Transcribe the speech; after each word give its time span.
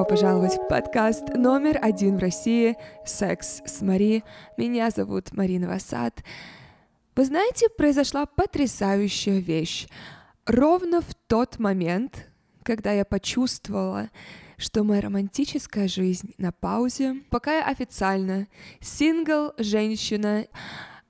добро 0.00 0.16
пожаловать 0.16 0.54
в 0.54 0.66
подкаст 0.66 1.28
номер 1.34 1.78
один 1.82 2.16
в 2.16 2.20
России 2.20 2.76
«Секс 3.04 3.60
с 3.66 3.82
Мари». 3.82 4.24
Меня 4.56 4.88
зовут 4.88 5.32
Марина 5.32 5.68
Васад. 5.68 6.24
Вы 7.14 7.26
знаете, 7.26 7.68
произошла 7.68 8.24
потрясающая 8.24 9.40
вещь. 9.40 9.88
Ровно 10.46 11.02
в 11.02 11.14
тот 11.26 11.58
момент, 11.58 12.28
когда 12.62 12.92
я 12.92 13.04
почувствовала, 13.04 14.08
что 14.56 14.84
моя 14.84 15.02
романтическая 15.02 15.86
жизнь 15.86 16.32
на 16.38 16.50
паузе, 16.50 17.16
пока 17.28 17.58
я 17.58 17.66
официально 17.66 18.46
сингл, 18.80 19.52
женщина, 19.58 20.46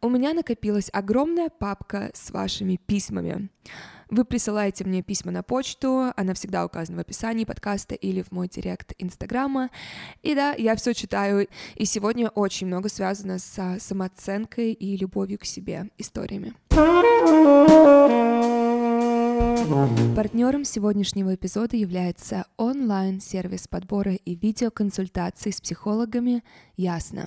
у 0.00 0.08
меня 0.08 0.34
накопилась 0.34 0.90
огромная 0.92 1.48
папка 1.48 2.10
с 2.12 2.32
вашими 2.32 2.74
письмами. 2.74 3.50
Вы 4.10 4.24
присылаете 4.24 4.84
мне 4.84 5.02
письма 5.02 5.30
на 5.30 5.44
почту, 5.44 6.12
она 6.16 6.34
всегда 6.34 6.64
указана 6.64 6.98
в 6.98 7.00
описании 7.00 7.44
подкаста 7.44 7.94
или 7.94 8.22
в 8.22 8.32
мой 8.32 8.48
директ 8.48 8.92
Инстаграма. 8.98 9.70
И 10.22 10.34
да, 10.34 10.52
я 10.58 10.74
все 10.74 10.94
читаю, 10.94 11.46
и 11.76 11.84
сегодня 11.84 12.28
очень 12.28 12.66
много 12.66 12.88
связано 12.88 13.38
с 13.38 13.78
самооценкой 13.78 14.72
и 14.72 14.96
любовью 14.96 15.38
к 15.38 15.44
себе 15.44 15.90
историями. 15.96 16.54
Партнером 20.16 20.64
сегодняшнего 20.64 21.36
эпизода 21.36 21.76
является 21.76 22.46
онлайн-сервис 22.56 23.68
подбора 23.68 24.14
и 24.14 24.34
видеоконсультаций 24.34 25.52
с 25.52 25.60
психологами 25.60 26.42
«Ясно». 26.80 27.26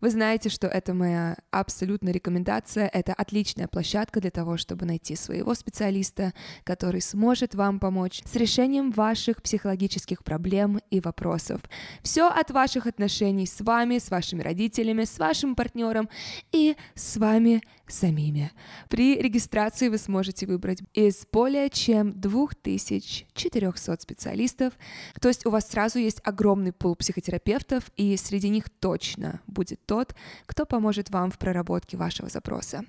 Вы 0.00 0.10
знаете, 0.10 0.48
что 0.48 0.66
это 0.66 0.94
моя 0.94 1.36
абсолютная 1.50 2.12
рекомендация. 2.12 2.88
Это 2.88 3.12
отличная 3.12 3.68
площадка 3.68 4.20
для 4.20 4.30
того, 4.30 4.56
чтобы 4.56 4.84
найти 4.84 5.16
своего 5.16 5.54
специалиста, 5.54 6.32
который 6.64 7.00
сможет 7.00 7.54
вам 7.54 7.78
помочь 7.78 8.20
с 8.24 8.34
решением 8.34 8.90
ваших 8.90 9.42
психологических 9.42 10.24
проблем 10.24 10.80
и 10.90 11.00
вопросов. 11.00 11.60
Все 12.02 12.28
от 12.28 12.50
ваших 12.50 12.86
отношений 12.86 13.46
с 13.46 13.60
вами, 13.60 13.98
с 13.98 14.10
вашими 14.10 14.42
родителями, 14.42 15.04
с 15.04 15.18
вашим 15.18 15.54
партнером 15.54 16.08
и 16.50 16.76
с 16.94 17.16
вами 17.16 17.62
самими. 17.86 18.50
При 18.88 19.20
регистрации 19.20 19.88
вы 19.88 19.98
сможете 19.98 20.46
выбрать 20.46 20.80
из 20.94 21.26
более 21.30 21.68
чем 21.70 22.18
2400 22.18 24.00
специалистов, 24.00 24.72
то 25.20 25.28
есть 25.28 25.46
у 25.46 25.50
вас 25.50 25.68
сразу 25.68 25.98
есть 25.98 26.20
огромный 26.24 26.72
пул 26.72 26.96
психотерапевтов, 26.96 27.90
и 27.96 28.16
среди 28.16 28.48
них 28.48 28.70
точно 28.82 29.40
будет 29.46 29.86
тот, 29.86 30.14
кто 30.44 30.66
поможет 30.66 31.08
вам 31.08 31.30
в 31.30 31.38
проработке 31.38 31.96
вашего 31.96 32.28
запроса. 32.28 32.84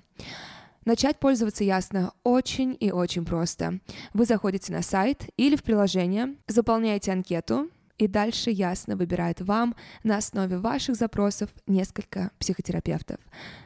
Начать 0.84 1.18
пользоваться 1.18 1.64
ясно 1.64 2.12
очень 2.24 2.76
и 2.78 2.90
очень 2.90 3.24
просто. 3.24 3.78
Вы 4.12 4.26
заходите 4.26 4.72
на 4.72 4.82
сайт 4.82 5.24
или 5.38 5.56
в 5.56 5.62
приложение, 5.62 6.34
заполняете 6.46 7.12
анкету, 7.12 7.70
и 7.96 8.08
дальше 8.08 8.50
ясно 8.50 8.96
выбирает 8.96 9.40
вам 9.40 9.76
на 10.02 10.16
основе 10.16 10.58
ваших 10.58 10.96
запросов 10.96 11.48
несколько 11.68 12.32
психотерапевтов. 12.40 13.18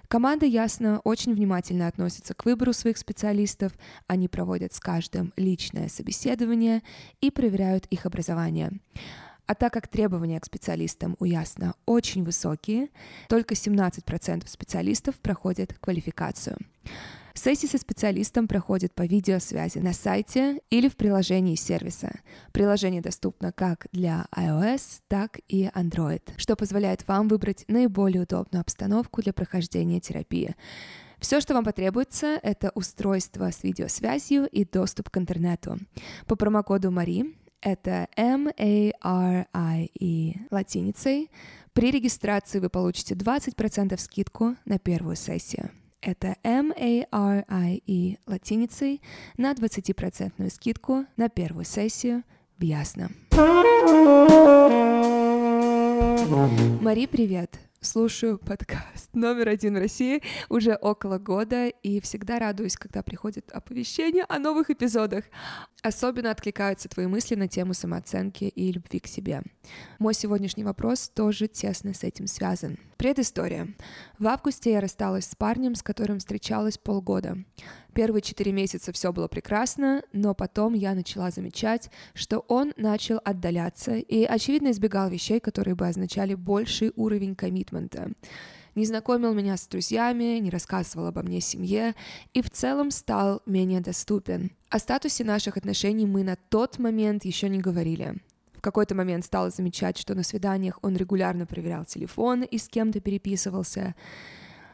Команда 0.07 0.45
ясно 0.45 1.01
очень 1.05 1.35
внимательно 1.35 1.87
относится 1.87 2.35
к 2.35 2.45
выбору 2.45 2.75
своих 2.75 2.99
специалистов, 2.99 3.73
они 4.07 4.29
проводят 4.29 4.75
с 4.75 4.81
каждым 4.81 5.33
личное 5.37 5.89
собеседование 5.89 6.83
и 7.23 7.31
проверяют 7.31 7.87
их 7.87 8.05
образование. 8.05 8.73
А 9.49 9.55
так 9.55 9.73
как 9.73 9.89
требования 9.89 10.39
к 10.39 10.45
специалистам 10.45 11.17
у 11.19 11.25
Ясно 11.25 11.75
очень 11.87 12.23
высокие, 12.23 12.91
только 13.29 13.55
17% 13.55 14.47
специалистов 14.47 15.15
проходят 15.21 15.75
квалификацию. 15.81 16.59
Сессии 17.33 17.67
со 17.67 17.79
специалистом 17.79 18.47
проходят 18.47 18.93
по 18.93 19.07
видеосвязи 19.07 19.79
на 19.79 19.95
сайте 19.95 20.61
или 20.69 20.89
в 20.89 20.97
приложении 20.97 21.55
сервиса. 21.55 22.21
Приложение 22.53 23.01
доступно 23.01 23.51
как 23.53 23.87
для 23.91 24.27
iOS, 24.37 25.01
так 25.09 25.39
и 25.49 25.71
Android, 25.75 26.23
что 26.37 26.55
позволяет 26.55 27.09
вам 27.09 27.29
выбрать 27.29 27.65
наиболее 27.69 28.25
удобную 28.25 28.61
обстановку 28.61 29.23
для 29.23 29.33
прохождения 29.33 29.99
терапии. 29.99 30.57
Все, 31.21 31.41
что 31.41 31.55
вам 31.55 31.65
потребуется, 31.65 32.39
это 32.43 32.71
устройство 32.75 33.51
с 33.51 33.63
видеосвязью 33.63 34.47
и 34.47 34.67
доступ 34.67 35.09
к 35.09 35.17
интернету. 35.17 35.79
По 36.27 36.37
промокоду 36.37 36.91
Мари 36.91 37.35
это 37.61 38.09
M-A-R-I-E 38.17 38.87
латиницей. 40.51 41.31
При 41.73 41.91
регистрации 41.91 42.59
вы 42.59 42.69
получите 42.71 43.15
20% 43.15 43.99
скидку 43.99 44.57
на 44.65 44.79
первую 44.79 45.17
сессию. 45.17 45.71
Это 46.01 46.37
M-A-R-I-E 46.43 48.17
латиницей 48.27 49.03
на 49.37 49.53
20% 49.53 50.51
скидку 50.51 51.05
на 51.17 51.29
первую 51.29 51.65
сессию 51.65 52.23
в 52.57 52.63
Ясно. 52.63 53.11
Мари, 56.81 57.07
привет! 57.07 57.68
Слушаю 57.81 58.39
подкаст 58.39 59.15
номер 59.15 59.51
один 59.51 59.77
в 59.77 59.79
России 59.79 60.21
уже 60.49 60.75
около 60.75 61.19
года 61.19 61.69
и 61.69 62.01
всегда 62.01 62.41
радуюсь, 62.41 62.77
когда 62.77 63.05
приходит 63.05 63.53
оповещение 63.53 64.25
о 64.29 64.41
новых 64.41 64.71
эпизодах. 64.71 65.25
Особенно 65.81 66.33
откликаются 66.33 66.89
твои 66.89 67.07
мысли 67.07 67.37
на 67.37 67.47
тему 67.47 67.75
самооценки 67.75 68.45
и 68.45 68.73
любви 68.73 68.99
к 68.99 69.07
себе. 69.07 69.43
Мой 70.01 70.15
сегодняшний 70.15 70.65
вопрос 70.65 71.09
тоже 71.09 71.47
тесно 71.47 71.95
с 71.95 72.03
этим 72.03 72.27
связан. 72.27 72.79
Предыстория. 72.99 73.69
В 74.19 74.27
августе 74.27 74.73
я 74.73 74.81
рассталась 74.81 75.27
с 75.27 75.37
парнем, 75.37 75.77
с 75.77 75.85
которым 75.85 76.19
встречалась 76.19 76.79
полгода. 76.79 77.39
Первые 77.95 78.23
четыре 78.23 78.51
месяца 78.51 78.93
все 78.93 79.13
было 79.13 79.29
прекрасно, 79.29 80.03
но 80.13 80.35
потом 80.35 80.75
я 80.75 80.95
начала 80.95 81.31
замечать, 81.31 81.93
что 82.13 82.41
он 82.49 82.73
начал 82.77 83.21
отдаляться 83.25 83.95
и, 83.95 84.25
очевидно, 84.25 84.73
избегал 84.73 85.11
вещей, 85.11 85.39
которые 85.39 85.77
бы 85.77 85.87
означали 85.87 86.35
больший 86.35 86.93
уровень 86.97 87.37
коммитмента 87.37 88.11
не 88.79 88.87
знакомил 88.87 89.35
меня 89.35 89.57
с 89.57 89.67
друзьями, 89.67 90.39
не 90.39 90.51
рассказывал 90.51 91.09
обо 91.09 91.23
мне 91.23 91.41
семье 91.41 91.95
и 92.33 92.43
в 92.43 92.49
целом 92.51 92.91
стал 92.93 93.43
менее 93.45 93.81
доступен. 93.81 94.53
О 94.71 94.79
статусе 94.79 95.25
наших 95.25 95.57
отношений 95.57 96.07
мы 96.07 96.23
на 96.23 96.37
тот 96.37 96.79
момент 96.79 97.25
еще 97.25 97.49
не 97.49 97.59
говорили. 97.59 98.21
В 98.59 98.61
какой-то 98.61 98.97
момент 98.97 99.25
стала 99.25 99.51
замечать, 99.51 99.97
что 99.97 100.17
на 100.17 100.25
свиданиях 100.25 100.81
он 100.83 100.97
регулярно 100.97 101.47
проверял 101.47 101.85
телефон 101.85 102.43
и 102.43 102.59
с 102.59 102.69
кем-то 102.69 102.99
переписывался. 102.99 103.95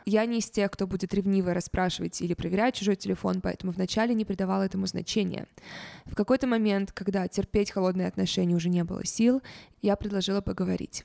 Я 0.06 0.24
не 0.24 0.38
из 0.38 0.48
тех, 0.48 0.70
кто 0.70 0.86
будет 0.86 1.12
ревниво 1.12 1.52
расспрашивать 1.52 2.22
или 2.22 2.32
проверять 2.32 2.76
чужой 2.76 2.96
телефон, 2.96 3.42
поэтому 3.42 3.72
вначале 3.72 4.14
не 4.14 4.24
придавала 4.24 4.62
этому 4.62 4.86
значения. 4.86 5.46
В 6.06 6.14
какой-то 6.14 6.46
момент, 6.46 6.92
когда 6.92 7.28
терпеть 7.28 7.72
холодные 7.72 8.08
отношения 8.08 8.56
уже 8.56 8.70
не 8.70 8.84
было 8.84 9.04
сил, 9.04 9.42
я 9.82 9.96
предложила 9.96 10.40
поговорить. 10.40 11.04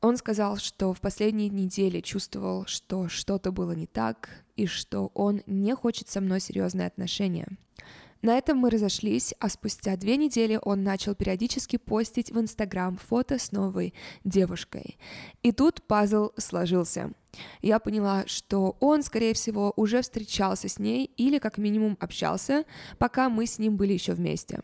Он 0.00 0.16
сказал, 0.16 0.56
что 0.56 0.94
в 0.94 1.00
последние 1.02 1.50
недели 1.50 2.00
чувствовал, 2.00 2.64
что 2.64 3.08
что-то 3.08 3.52
было 3.52 3.72
не 3.72 3.86
так, 3.86 4.30
и 4.56 4.64
что 4.64 5.10
он 5.12 5.42
не 5.44 5.74
хочет 5.74 6.08
со 6.08 6.22
мной 6.22 6.40
серьезные 6.40 6.86
отношения. 6.86 7.48
На 8.22 8.38
этом 8.38 8.58
мы 8.58 8.70
разошлись, 8.70 9.34
а 9.40 9.48
спустя 9.48 9.96
две 9.96 10.16
недели 10.16 10.58
он 10.62 10.84
начал 10.84 11.16
периодически 11.16 11.76
постить 11.76 12.30
в 12.30 12.38
Инстаграм 12.38 12.96
фото 12.96 13.38
с 13.38 13.50
новой 13.50 13.94
девушкой. 14.24 14.96
И 15.42 15.50
тут 15.50 15.82
пазл 15.82 16.30
сложился. 16.36 17.10
Я 17.62 17.80
поняла, 17.80 18.24
что 18.26 18.76
он, 18.78 19.02
скорее 19.02 19.34
всего, 19.34 19.72
уже 19.74 20.02
встречался 20.02 20.68
с 20.68 20.78
ней 20.78 21.10
или 21.16 21.38
как 21.38 21.58
минимум 21.58 21.96
общался, 21.98 22.64
пока 22.98 23.28
мы 23.28 23.46
с 23.46 23.58
ним 23.58 23.76
были 23.76 23.92
еще 23.92 24.12
вместе. 24.12 24.60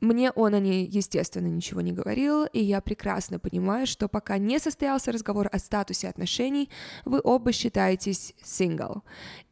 Мне 0.00 0.30
он 0.30 0.54
о 0.54 0.60
ней, 0.60 0.86
естественно, 0.86 1.46
ничего 1.46 1.82
не 1.82 1.92
говорил, 1.92 2.44
и 2.46 2.62
я 2.62 2.80
прекрасно 2.80 3.38
понимаю, 3.38 3.86
что 3.86 4.08
пока 4.08 4.38
не 4.38 4.58
состоялся 4.58 5.12
разговор 5.12 5.48
о 5.52 5.58
статусе 5.58 6.08
отношений, 6.08 6.70
вы 7.04 7.20
оба 7.22 7.52
считаетесь 7.52 8.34
сингл. 8.42 9.02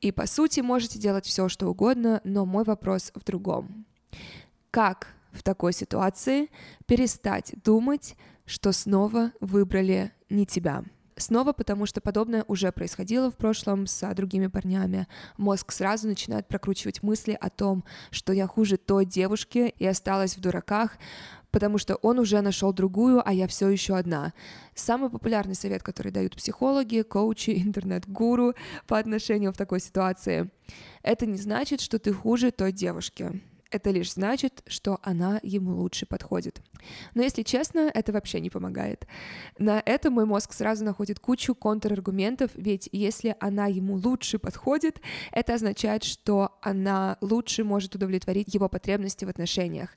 И 0.00 0.10
по 0.10 0.26
сути 0.26 0.60
можете 0.60 0.98
делать 0.98 1.26
все, 1.26 1.48
что 1.48 1.68
угодно, 1.68 2.22
но 2.24 2.46
мой 2.46 2.64
вопрос 2.64 3.12
в 3.14 3.24
другом. 3.24 3.84
Как 4.70 5.08
в 5.32 5.42
такой 5.42 5.74
ситуации 5.74 6.50
перестать 6.86 7.54
думать, 7.62 8.16
что 8.46 8.72
снова 8.72 9.32
выбрали 9.40 10.12
не 10.30 10.46
тебя? 10.46 10.82
Снова 11.18 11.52
потому, 11.52 11.84
что 11.84 12.00
подобное 12.00 12.44
уже 12.46 12.70
происходило 12.70 13.30
в 13.30 13.36
прошлом 13.36 13.86
с 13.86 14.14
другими 14.14 14.46
парнями. 14.46 15.08
Мозг 15.36 15.72
сразу 15.72 16.06
начинает 16.06 16.46
прокручивать 16.46 17.02
мысли 17.02 17.36
о 17.38 17.50
том, 17.50 17.84
что 18.10 18.32
я 18.32 18.46
хуже 18.46 18.76
той 18.76 19.04
девушки 19.04 19.74
и 19.78 19.86
осталась 19.86 20.36
в 20.36 20.40
дураках, 20.40 20.96
потому 21.50 21.78
что 21.78 21.96
он 21.96 22.20
уже 22.20 22.40
нашел 22.40 22.72
другую, 22.72 23.20
а 23.26 23.32
я 23.32 23.48
все 23.48 23.68
еще 23.68 23.96
одна. 23.96 24.32
Самый 24.74 25.10
популярный 25.10 25.56
совет, 25.56 25.82
который 25.82 26.12
дают 26.12 26.36
психологи, 26.36 27.02
коучи, 27.02 27.50
интернет-гуру 27.66 28.54
по 28.86 28.96
отношению 28.98 29.52
в 29.52 29.56
такой 29.56 29.80
ситуации, 29.80 30.50
это 31.02 31.26
не 31.26 31.38
значит, 31.38 31.80
что 31.80 31.98
ты 31.98 32.12
хуже 32.12 32.52
той 32.52 32.70
девушки 32.70 33.42
это 33.70 33.90
лишь 33.90 34.12
значит, 34.12 34.62
что 34.66 34.98
она 35.02 35.40
ему 35.42 35.76
лучше 35.76 36.06
подходит. 36.06 36.60
Но 37.14 37.22
если 37.22 37.42
честно, 37.42 37.90
это 37.92 38.12
вообще 38.12 38.40
не 38.40 38.50
помогает. 38.50 39.06
На 39.58 39.82
это 39.84 40.10
мой 40.10 40.24
мозг 40.24 40.52
сразу 40.52 40.84
находит 40.84 41.20
кучу 41.20 41.54
контраргументов, 41.54 42.50
ведь 42.54 42.88
если 42.92 43.36
она 43.40 43.66
ему 43.66 43.94
лучше 43.94 44.38
подходит, 44.38 45.00
это 45.32 45.54
означает, 45.54 46.04
что 46.04 46.58
она 46.62 47.18
лучше 47.20 47.64
может 47.64 47.94
удовлетворить 47.94 48.54
его 48.54 48.68
потребности 48.68 49.24
в 49.24 49.28
отношениях. 49.28 49.90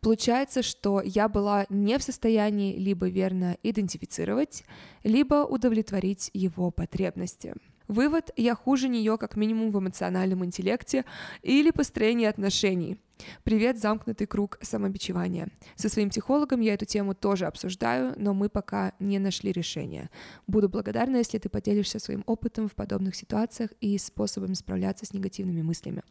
Получается, 0.00 0.62
что 0.62 1.02
я 1.04 1.28
была 1.28 1.66
не 1.68 1.98
в 1.98 2.02
состоянии 2.02 2.76
либо 2.76 3.08
верно 3.08 3.58
идентифицировать, 3.62 4.64
либо 5.04 5.44
удовлетворить 5.44 6.30
его 6.32 6.70
потребности. 6.70 7.54
Вывод– 7.90 8.30
я 8.36 8.54
хуже 8.54 8.88
нее 8.88 9.18
как 9.18 9.34
минимум 9.34 9.72
в 9.72 9.78
эмоциональном 9.80 10.44
интеллекте 10.44 11.04
или 11.42 11.72
построении 11.72 12.26
отношений. 12.26 13.00
Привет, 13.42 13.80
замкнутый 13.80 14.28
круг 14.28 14.58
самобичевания. 14.62 15.48
Со 15.74 15.88
своим 15.88 16.10
психологом 16.10 16.60
я 16.60 16.74
эту 16.74 16.84
тему 16.84 17.16
тоже 17.16 17.46
обсуждаю, 17.46 18.14
но 18.16 18.32
мы 18.32 18.48
пока 18.48 18.92
не 19.00 19.18
нашли 19.18 19.50
решения. 19.50 20.08
Буду 20.46 20.68
благодарна, 20.68 21.16
если 21.16 21.38
ты 21.38 21.48
поделишься 21.48 21.98
своим 21.98 22.22
опытом 22.26 22.68
в 22.68 22.76
подобных 22.76 23.16
ситуациях 23.16 23.72
и 23.80 23.98
способами 23.98 24.54
справляться 24.54 25.04
с 25.04 25.12
негативными 25.12 25.62
мыслями. 25.62 26.04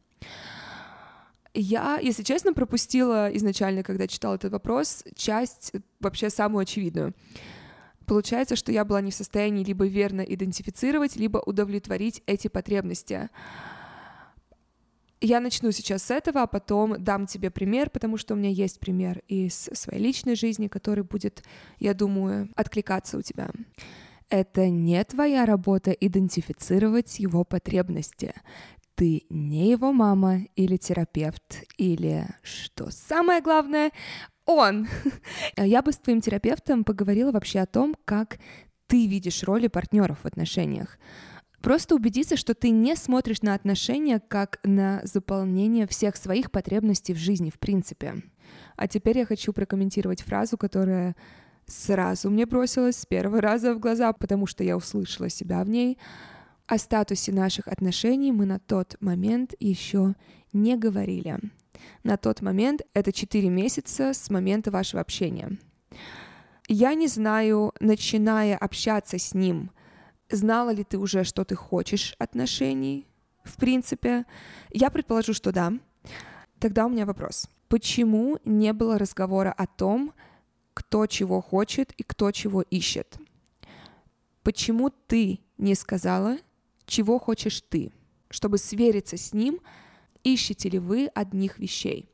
Я, 1.53 1.97
если 2.03 2.23
честно, 2.23 2.51
пропустила 2.51 3.29
изначально, 3.37 3.83
когда 3.83 4.05
читала 4.05 4.35
этот 4.35 4.51
вопрос, 4.51 5.05
часть 5.15 5.71
вообще 6.01 6.29
самую 6.29 6.63
очевидную. 6.63 7.13
Получается, 8.09 8.55
что 8.55 8.71
я 8.71 8.85
была 8.85 9.01
не 9.01 9.11
в 9.11 9.13
состоянии 9.13 9.63
либо 9.63 9.85
верно 9.85 10.21
идентифицировать, 10.21 11.15
либо 11.15 11.37
удовлетворить 11.45 12.23
эти 12.25 12.47
потребности. 12.47 13.29
Я 15.21 15.39
начну 15.39 15.71
сейчас 15.71 16.01
с 16.01 16.09
этого, 16.09 16.41
а 16.41 16.47
потом 16.47 16.95
дам 17.03 17.27
тебе 17.27 17.51
пример, 17.51 17.91
потому 17.91 18.17
что 18.17 18.33
у 18.33 18.37
меня 18.37 18.49
есть 18.49 18.79
пример 18.79 19.21
из 19.27 19.69
своей 19.73 20.01
личной 20.01 20.33
жизни, 20.35 20.67
который 20.67 21.03
будет, 21.03 21.43
я 21.77 21.93
думаю, 21.93 22.49
откликаться 22.55 23.15
у 23.15 23.21
тебя. 23.21 23.51
Это 24.29 24.69
не 24.69 25.03
твоя 25.03 25.45
работа 25.45 25.91
идентифицировать 25.91 27.19
его 27.19 27.43
потребности 27.43 28.33
ты 28.99 29.23
не 29.29 29.71
его 29.71 29.93
мама 29.93 30.41
или 30.57 30.75
терапевт, 30.75 31.63
или, 31.77 32.27
что 32.43 32.91
самое 32.91 33.41
главное, 33.41 33.91
он. 34.49 34.87
Я 35.57 35.81
бы 35.81 35.91
с 35.91 35.97
твоим 35.97 36.21
терапевтом 36.21 36.83
поговорила 36.83 37.31
вообще 37.31 37.59
о 37.59 37.65
том, 37.65 37.95
как 38.05 38.39
ты 38.87 39.07
видишь 39.07 39.43
роли 39.43 39.67
партнеров 39.67 40.19
в 40.23 40.25
отношениях. 40.25 40.97
Просто 41.61 41.95
убедиться, 41.95 42.37
что 42.37 42.55
ты 42.55 42.69
не 42.69 42.95
смотришь 42.95 43.41
на 43.41 43.53
отношения 43.53 44.19
как 44.19 44.59
на 44.63 45.01
заполнение 45.03 45.87
всех 45.87 46.15
своих 46.15 46.51
потребностей 46.51 47.13
в 47.13 47.17
жизни, 47.17 47.49
в 47.49 47.59
принципе. 47.59 48.23
А 48.77 48.87
теперь 48.87 49.19
я 49.19 49.25
хочу 49.25 49.51
прокомментировать 49.51 50.21
фразу, 50.21 50.57
которая 50.57 51.15
сразу 51.65 52.29
мне 52.29 52.45
бросилась 52.45 52.97
с 52.97 53.05
первого 53.05 53.41
раза 53.41 53.73
в 53.73 53.79
глаза, 53.79 54.13
потому 54.13 54.47
что 54.47 54.63
я 54.63 54.77
услышала 54.77 55.29
себя 55.29 55.63
в 55.63 55.69
ней. 55.69 55.97
О 56.65 56.77
статусе 56.77 57.33
наших 57.33 57.67
отношений 57.67 58.31
мы 58.31 58.45
на 58.45 58.59
тот 58.59 58.95
момент 59.01 59.53
еще 59.59 60.15
не 60.53 60.77
говорили. 60.77 61.39
На 62.03 62.17
тот 62.17 62.41
момент 62.41 62.81
это 62.93 63.11
4 63.11 63.49
месяца 63.49 64.13
с 64.13 64.29
момента 64.29 64.71
вашего 64.71 65.01
общения. 65.01 65.57
Я 66.67 66.93
не 66.93 67.07
знаю, 67.07 67.73
начиная 67.79 68.57
общаться 68.57 69.17
с 69.17 69.33
ним, 69.33 69.71
знала 70.29 70.69
ли 70.69 70.83
ты 70.83 70.97
уже, 70.97 71.23
что 71.23 71.43
ты 71.43 71.55
хочешь 71.55 72.15
отношений, 72.19 73.07
в 73.43 73.57
принципе. 73.57 74.25
Я 74.71 74.89
предположу, 74.89 75.33
что 75.33 75.51
да. 75.51 75.73
Тогда 76.59 76.85
у 76.85 76.89
меня 76.89 77.05
вопрос. 77.05 77.49
Почему 77.67 78.37
не 78.45 78.73
было 78.73 78.97
разговора 78.97 79.51
о 79.51 79.65
том, 79.65 80.13
кто 80.73 81.05
чего 81.07 81.41
хочет 81.41 81.91
и 81.93 82.03
кто 82.03 82.31
чего 82.31 82.61
ищет? 82.61 83.17
Почему 84.43 84.89
ты 84.89 85.39
не 85.57 85.75
сказала, 85.75 86.37
чего 86.85 87.19
хочешь 87.19 87.61
ты, 87.61 87.91
чтобы 88.29 88.57
свериться 88.57 89.17
с 89.17 89.33
ним, 89.33 89.59
ищете 90.23 90.69
ли 90.69 90.79
вы 90.79 91.09
одних 91.13 91.59
вещей. 91.59 92.09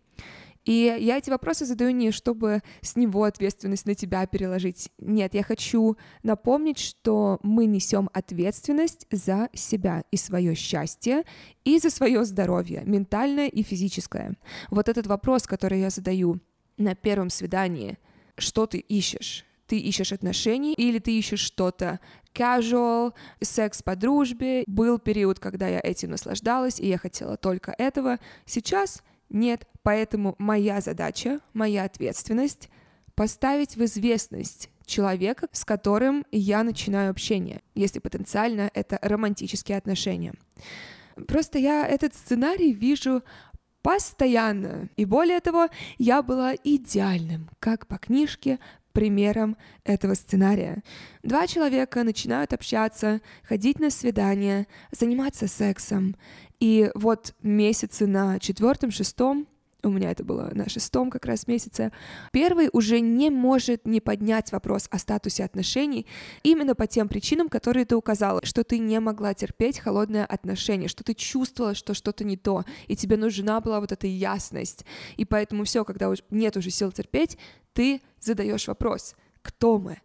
И 0.66 0.98
я 1.00 1.18
эти 1.18 1.30
вопросы 1.30 1.66
задаю 1.66 1.92
не 1.92 2.12
чтобы 2.12 2.62
с 2.81 2.96
него 2.96 3.24
ответственность 3.24 3.86
на 3.86 3.94
тебя 3.94 4.25
переложить. 4.25 4.90
Нет, 4.98 5.36
я 5.36 5.44
хочу 5.44 5.96
напомнить, 6.24 6.80
что 6.80 7.40
мы 7.44 7.68
несем 7.68 8.10
ответственность 8.13 9.06
за 9.12 9.50
себя 9.54 10.04
и 10.12 10.18
свое 10.18 10.56
счастье, 10.56 11.24
и 11.63 11.78
за 11.78 11.92
свое 11.92 12.25
здоровье, 12.25 12.81
ментальное 12.86 13.48
и 13.48 13.62
физическое. 13.62 14.36
Вот 14.72 14.90
этот 14.90 15.06
вопрос, 15.06 15.44
который 15.44 15.81
я 15.81 15.92
задаю 15.92 16.40
на 16.78 16.96
первом 16.96 17.30
свидании, 17.30 17.98
что 18.38 18.66
ты 18.66 18.80
ищешь? 18.80 19.46
Ты 19.67 19.77
ищешь 19.79 20.12
отношений 20.12 20.73
или 20.73 21.00
ты 21.00 21.17
ищешь 21.17 21.39
что-то 21.39 22.00
casual, 22.33 23.13
секс 23.41 23.81
по 23.81 23.95
дружбе. 23.95 24.63
Был 24.67 25.00
период, 25.00 25.39
когда 25.39 25.67
я 25.67 25.79
этим 25.83 26.12
наслаждалась, 26.12 26.79
и 26.79 26.88
я 26.88 26.97
хотела 26.97 27.38
только 27.38 27.73
этого. 27.77 28.19
Сейчас 28.45 29.01
нет, 29.29 29.67
поэтому 29.81 30.35
моя 30.38 30.81
задача, 30.81 31.39
моя 31.53 31.83
ответственность 31.83 32.69
поставить 33.15 33.75
в 33.75 33.83
известность 33.85 34.69
человека, 34.85 35.47
с 35.51 35.65
которым 35.65 36.25
я 36.31 36.63
начинаю 36.63 37.09
общение, 37.09 37.62
если 37.73 38.00
потенциально 38.00 38.69
это 38.73 39.00
романтические 39.01 39.77
отношения. 39.77 40.33
Просто 41.27 41.57
я 41.57 41.88
этот 41.88 42.13
сценарий 42.13 42.73
вижу 42.73 43.23
постоянно. 43.81 44.89
И 44.95 45.06
более 45.06 45.39
того, 45.39 45.69
я 45.97 46.21
была 46.21 46.56
идеальным, 46.63 47.50
как 47.59 47.88
по 47.88 47.97
книжке, 47.97 48.59
примером 48.95 49.57
этого 49.83 50.15
сценария. 50.15 50.81
Два 51.21 51.45
человека 51.45 52.03
начинают 52.03 52.53
общаться, 52.53 53.21
ходить 53.44 53.80
на 53.80 53.92
свидания, 53.92 54.65
заниматься 54.92 55.47
сексом. 55.47 56.15
И 56.59 56.89
вот 56.95 57.36
месяцы 57.44 58.07
на 58.07 58.39
четвертом, 58.39 58.89
шестом 58.89 59.47
у 59.83 59.92
меня 59.92 60.12
это 60.12 60.24
было 60.24 60.50
на 60.53 60.68
шестом 60.68 61.09
как 61.12 61.25
раз 61.25 61.47
месяце, 61.47 61.92
первый 62.31 62.69
уже 62.74 63.00
не 63.00 63.30
может 63.30 63.86
не 63.86 64.01
поднять 64.01 64.51
вопрос 64.51 64.88
о 64.89 64.98
статусе 64.98 65.44
отношений 65.44 66.07
именно 66.44 66.75
по 66.75 66.88
тем 66.88 67.07
причинам, 67.07 67.50
которые 67.50 67.86
ты 67.86 67.95
указала, 67.95 68.41
что 68.44 68.63
ты 68.63 68.80
не 68.80 69.00
могла 69.00 69.33
терпеть 69.33 69.80
холодное 69.80 70.25
отношение, 70.25 70.89
что 70.89 71.03
ты 71.03 71.13
чувствовала, 71.13 71.75
что 71.75 71.94
что-то 71.94 72.24
не 72.24 72.38
то, 72.38 72.65
и 72.88 72.95
тебе 72.95 73.18
нужна 73.18 73.62
была 73.62 73.80
вот 73.80 73.91
эта 73.91 74.07
ясность. 74.07 74.86
И 75.18 75.25
поэтому 75.25 75.63
все, 75.65 75.86
когда 75.86 76.12
нет 76.30 76.57
уже 76.57 76.69
сил 76.71 76.91
терпеть, 76.91 77.38
ты 77.74 78.01
задаешь 78.25 78.68
вопрос, 78.68 79.16
кто 79.42 79.77
мы, 79.77 80.01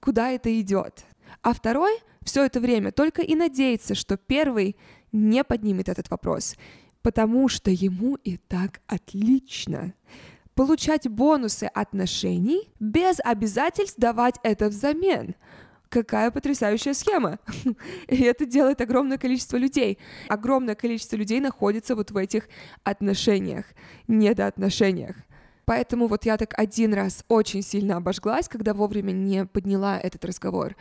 куда 0.00 0.30
это 0.30 0.60
идет. 0.60 1.04
А 1.42 1.52
второй 1.52 1.98
все 2.22 2.44
это 2.44 2.60
время 2.60 2.92
только 2.92 3.22
и 3.22 3.34
надеется, 3.34 3.94
что 3.94 4.16
первый 4.16 4.76
не 5.12 5.44
поднимет 5.44 5.88
этот 5.88 6.10
вопрос 6.10 6.56
потому 7.04 7.48
что 7.48 7.70
ему 7.70 8.16
и 8.24 8.38
так 8.38 8.80
отлично. 8.86 9.92
Получать 10.54 11.06
бонусы 11.06 11.64
отношений 11.64 12.72
без 12.80 13.18
обязательств 13.22 13.98
давать 13.98 14.36
это 14.42 14.70
взамен. 14.70 15.34
Какая 15.90 16.30
потрясающая 16.30 16.94
схема. 16.94 17.38
И 18.08 18.22
это 18.22 18.46
делает 18.46 18.80
огромное 18.80 19.18
количество 19.18 19.58
людей. 19.58 19.98
Огромное 20.28 20.74
количество 20.74 21.16
людей 21.16 21.40
находится 21.40 21.94
вот 21.94 22.10
в 22.10 22.16
этих 22.16 22.48
отношениях, 22.84 23.66
недоотношениях. 24.08 25.16
Поэтому 25.64 26.06
вот 26.06 26.24
я 26.24 26.36
так 26.36 26.54
один 26.58 26.94
раз 26.94 27.24
очень 27.28 27.62
сильно 27.62 27.96
обожглась, 27.96 28.48
когда 28.48 28.74
вовремя 28.74 29.12
не 29.12 29.46
подняла 29.46 29.98
этот 29.98 30.24
разговор. 30.24 30.76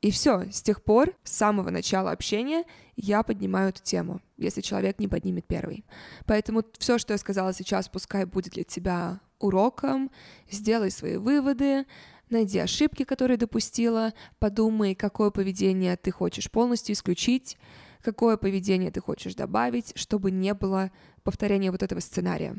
И 0.00 0.12
все, 0.12 0.44
с 0.52 0.62
тех 0.62 0.82
пор, 0.84 1.12
с 1.24 1.32
самого 1.32 1.70
начала 1.70 2.12
общения, 2.12 2.64
я 2.96 3.24
поднимаю 3.24 3.70
эту 3.70 3.82
тему, 3.82 4.20
если 4.36 4.60
человек 4.60 5.00
не 5.00 5.08
поднимет 5.08 5.46
первый. 5.46 5.84
Поэтому 6.24 6.62
все, 6.78 6.98
что 6.98 7.14
я 7.14 7.18
сказала 7.18 7.52
сейчас, 7.52 7.88
пускай 7.88 8.24
будет 8.24 8.52
для 8.52 8.62
тебя 8.62 9.20
уроком, 9.40 10.10
сделай 10.48 10.92
свои 10.92 11.16
выводы, 11.16 11.84
найди 12.30 12.60
ошибки, 12.60 13.02
которые 13.04 13.38
допустила, 13.38 14.14
подумай, 14.38 14.94
какое 14.94 15.30
поведение 15.30 15.96
ты 15.96 16.12
хочешь 16.12 16.50
полностью 16.50 16.94
исключить, 16.94 17.56
какое 18.02 18.36
поведение 18.36 18.90
ты 18.90 19.00
хочешь 19.00 19.34
добавить, 19.34 19.92
чтобы 19.96 20.30
не 20.30 20.54
было 20.54 20.90
повторения 21.22 21.70
вот 21.70 21.82
этого 21.82 22.00
сценария. 22.00 22.56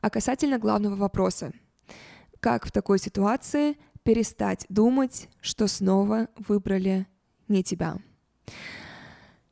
А 0.00 0.10
касательно 0.10 0.58
главного 0.58 0.96
вопроса, 0.96 1.52
как 2.40 2.66
в 2.66 2.72
такой 2.72 2.98
ситуации 2.98 3.76
перестать 4.02 4.66
думать, 4.68 5.28
что 5.40 5.66
снова 5.66 6.28
выбрали 6.36 7.06
не 7.48 7.62
тебя. 7.62 7.96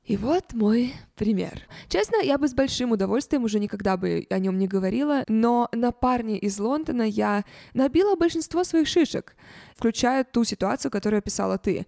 И 0.04 0.16
вот 0.16 0.52
мой 0.52 0.94
пример. 1.14 1.62
Честно, 1.88 2.16
я 2.16 2.36
бы 2.36 2.48
с 2.48 2.54
большим 2.54 2.90
удовольствием 2.90 3.44
уже 3.44 3.60
никогда 3.60 3.96
бы 3.96 4.26
о 4.30 4.38
нем 4.40 4.58
не 4.58 4.66
говорила, 4.66 5.24
но 5.28 5.68
на 5.72 5.92
парне 5.92 6.38
из 6.38 6.58
Лондона 6.58 7.02
я 7.02 7.44
набила 7.72 8.16
большинство 8.16 8.64
своих 8.64 8.88
шишек, 8.88 9.36
включая 9.76 10.24
ту 10.24 10.42
ситуацию, 10.42 10.90
которую 10.90 11.18
описала 11.18 11.56
ты. 11.56 11.86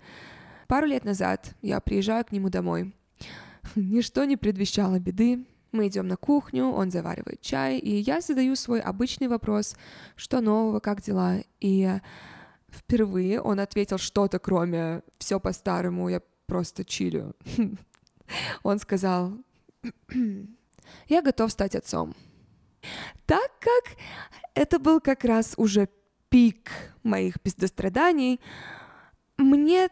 Пару 0.69 0.87
лет 0.87 1.05
назад 1.05 1.55
я 1.61 1.81
приезжаю 1.81 2.25
к 2.25 2.31
нему 2.31 2.51
домой. 2.51 2.95
Ничто 3.75 4.25
не 4.25 4.37
предвещало 4.37 4.99
беды. 4.99 5.45
Мы 5.73 5.89
идем 5.89 6.07
на 6.07 6.17
кухню, 6.17 6.67
он 6.67 6.91
заваривает 6.91 7.41
чай, 7.41 7.79
и 7.79 7.97
я 7.97 8.21
задаю 8.21 8.55
свой 8.55 8.81
обычный 8.81 9.27
вопрос, 9.27 9.77
что 10.15 10.41
нового, 10.41 10.79
как 10.79 11.03
дела, 11.03 11.39
и 11.61 11.99
Впервые 12.75 13.41
он 13.41 13.61
ответил 13.61 13.99
что-то, 13.99 14.39
кроме 14.39 15.03
«все 15.19 15.39
по-старому, 15.39 16.09
я 16.09 16.21
просто 16.47 16.85
чилю». 16.85 17.35
Он 18.63 18.79
сказал 18.79 19.39
«Я 21.09 21.23
готов 21.23 21.53
стать 21.53 21.77
отцом». 21.77 22.15
Так 23.27 23.51
как 23.61 23.97
это 24.55 24.79
был 24.79 25.01
как 25.01 25.25
раз 25.25 25.55
уже 25.57 25.89
пик 26.29 26.71
моих 27.03 27.41
пиздостраданий. 27.41 28.41
Мне 29.39 29.89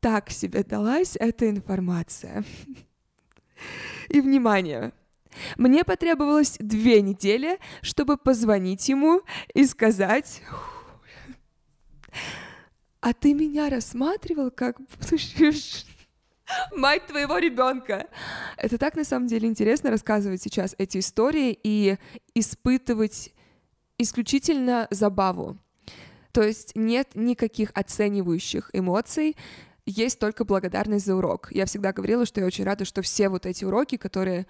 так 0.00 0.30
себе 0.30 0.62
далась 0.62 1.16
эта 1.18 1.50
информация. 1.50 2.44
И 4.08 4.20
внимание, 4.20 4.92
мне 5.56 5.84
потребовалось 5.84 6.56
две 6.58 7.02
недели, 7.02 7.58
чтобы 7.82 8.16
позвонить 8.16 8.88
ему 8.88 9.22
и 9.54 9.64
сказать, 9.66 10.42
а 13.00 13.12
ты 13.12 13.34
меня 13.34 13.68
рассматривал 13.68 14.50
как 14.50 14.78
мать 16.74 17.06
твоего 17.06 17.38
ребенка. 17.38 18.08
Это 18.56 18.78
так 18.78 18.96
на 18.96 19.04
самом 19.04 19.26
деле 19.26 19.48
интересно 19.48 19.90
рассказывать 19.90 20.42
сейчас 20.42 20.74
эти 20.78 20.98
истории 20.98 21.58
и 21.62 21.98
испытывать 22.34 23.32
исключительно 23.98 24.86
забаву. 24.90 25.58
То 26.32 26.42
есть 26.42 26.72
нет 26.74 27.10
никаких 27.14 27.70
оценивающих 27.74 28.70
эмоций, 28.72 29.36
есть 29.86 30.18
только 30.18 30.44
благодарность 30.44 31.06
за 31.06 31.14
урок. 31.14 31.48
Я 31.52 31.64
всегда 31.66 31.92
говорила, 31.92 32.26
что 32.26 32.40
я 32.40 32.46
очень 32.46 32.64
рада, 32.64 32.84
что 32.84 33.02
все 33.02 33.28
вот 33.28 33.46
эти 33.46 33.64
уроки, 33.64 33.96
которые 33.96 34.46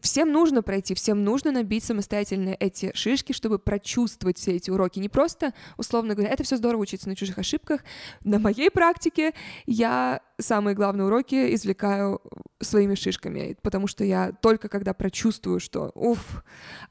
всем 0.00 0.32
нужно 0.32 0.62
пройти, 0.62 0.94
всем 0.94 1.24
нужно 1.24 1.52
набить 1.52 1.84
самостоятельно 1.84 2.56
эти 2.58 2.92
шишки, 2.94 3.32
чтобы 3.32 3.58
прочувствовать 3.58 4.38
все 4.38 4.52
эти 4.52 4.70
уроки. 4.70 4.98
Не 4.98 5.08
просто, 5.08 5.52
условно 5.76 6.14
говоря, 6.14 6.32
это 6.32 6.42
все 6.44 6.56
здорово 6.56 6.82
учиться 6.82 7.08
на 7.08 7.16
чужих 7.16 7.38
ошибках. 7.38 7.82
На 8.24 8.38
моей 8.38 8.70
практике 8.70 9.34
я 9.66 10.20
самые 10.38 10.74
главные 10.74 11.06
уроки 11.06 11.54
извлекаю 11.54 12.20
своими 12.60 12.94
шишками, 12.94 13.56
потому 13.62 13.86
что 13.86 14.04
я 14.04 14.32
только 14.32 14.68
когда 14.68 14.94
прочувствую, 14.94 15.60
что, 15.60 15.90
уф, 15.94 16.42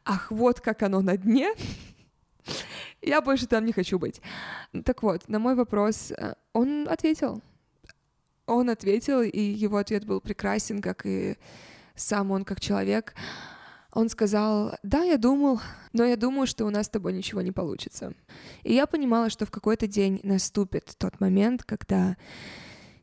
ах, 0.03 0.31
вот 0.31 0.61
как 0.61 0.83
оно 0.83 1.01
на 1.01 1.17
дне, 1.17 1.53
я 3.01 3.21
больше 3.21 3.47
там 3.47 3.65
не 3.65 3.73
хочу 3.73 3.99
быть. 3.99 4.21
Так 4.83 5.03
вот, 5.03 5.27
на 5.27 5.39
мой 5.39 5.55
вопрос 5.55 6.11
э, 6.11 6.35
он 6.53 6.87
ответил. 6.89 7.41
Он 8.45 8.69
ответил, 8.69 9.21
и 9.21 9.39
его 9.39 9.77
ответ 9.77 10.05
был 10.05 10.21
прекрасен, 10.21 10.81
как 10.81 11.05
и 11.05 11.37
сам 11.95 12.31
он 12.31 12.45
как 12.45 12.59
человек, 12.59 13.15
он 13.95 14.09
сказал, 14.09 14.73
да, 14.83 15.03
я 15.03 15.17
думал, 15.17 15.61
но 15.93 16.03
я 16.03 16.17
думаю, 16.17 16.47
что 16.47 16.65
у 16.65 16.69
нас 16.69 16.87
с 16.87 16.89
тобой 16.89 17.13
ничего 17.13 17.41
не 17.41 17.53
получится. 17.53 18.13
И 18.63 18.73
я 18.73 18.87
понимала, 18.87 19.29
что 19.29 19.45
в 19.45 19.51
какой-то 19.51 19.87
день 19.87 20.19
наступит 20.21 20.93
тот 20.97 21.21
момент, 21.21 21.63
когда 21.63 22.17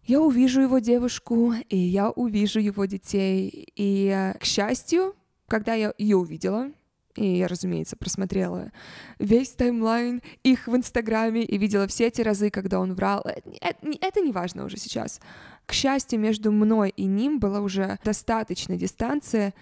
я 0.05 0.21
увижу 0.21 0.61
его 0.61 0.81
девушку, 0.81 1.55
и 1.71 1.79
я 1.79 2.11
увижу 2.11 2.61
его 2.61 2.85
детей. 2.85 3.73
И, 3.75 4.35
к 4.39 4.45
счастью, 4.45 5.17
когда 5.49 5.73
я 5.73 5.95
ее 5.97 6.19
увидела, 6.19 6.71
и 7.15 7.37
я, 7.37 7.49
разумеется, 7.49 7.97
просмотрела 7.97 8.73
весь 9.19 9.51
таймлайн 9.51 10.23
их 10.43 10.67
в 10.67 10.75
Инстаграме 10.75 11.45
и 11.45 11.59
видела 11.59 11.87
все 11.87 12.07
эти 12.07 12.23
разы, 12.23 12.51
когда 12.51 12.81
он 12.81 12.95
врал. 12.95 13.23
Это, 13.61 13.79
это 14.01 14.21
не 14.21 14.33
важно 14.33 14.65
уже 14.65 14.79
сейчас. 14.79 15.21
К 15.67 15.73
счастью, 15.73 16.19
между 16.21 16.51
мной 16.53 16.91
и 16.91 17.05
ним 17.05 17.39
была 17.39 17.61
уже 17.61 17.99
достаточная 18.05 18.77
дистанция, 18.77 19.55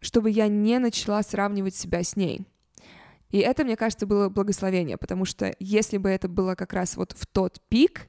чтобы 0.00 0.30
я 0.30 0.48
не 0.48 0.78
начала 0.78 1.22
сравнивать 1.22 1.74
себя 1.74 2.02
с 2.02 2.16
ней. 2.16 2.46
И 3.30 3.38
это, 3.38 3.64
мне 3.64 3.76
кажется, 3.76 4.06
было 4.06 4.28
благословение, 4.28 4.96
потому 4.96 5.24
что 5.24 5.54
если 5.58 5.98
бы 5.98 6.10
это 6.10 6.28
было 6.28 6.54
как 6.54 6.72
раз 6.72 6.96
вот 6.96 7.12
в 7.12 7.26
тот 7.26 7.60
пик, 7.68 8.08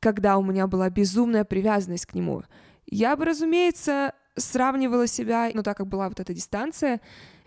когда 0.00 0.38
у 0.38 0.42
меня 0.42 0.66
была 0.66 0.90
безумная 0.90 1.44
привязанность 1.44 2.06
к 2.06 2.14
нему, 2.14 2.42
я 2.86 3.16
бы, 3.16 3.24
разумеется, 3.24 4.12
сравнивала 4.36 5.06
себя, 5.06 5.50
ну 5.54 5.62
так 5.62 5.76
как 5.76 5.86
была 5.86 6.08
вот 6.08 6.18
эта 6.18 6.34
дистанция, 6.34 7.00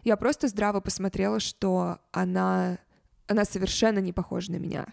я 0.04 0.18
просто 0.18 0.48
здраво 0.48 0.80
посмотрела, 0.80 1.40
что 1.40 2.00
она, 2.12 2.78
она 3.28 3.46
совершенно 3.46 4.00
не 4.00 4.14
похожа 4.14 4.52
на 4.52 4.58
меня. 4.58 4.86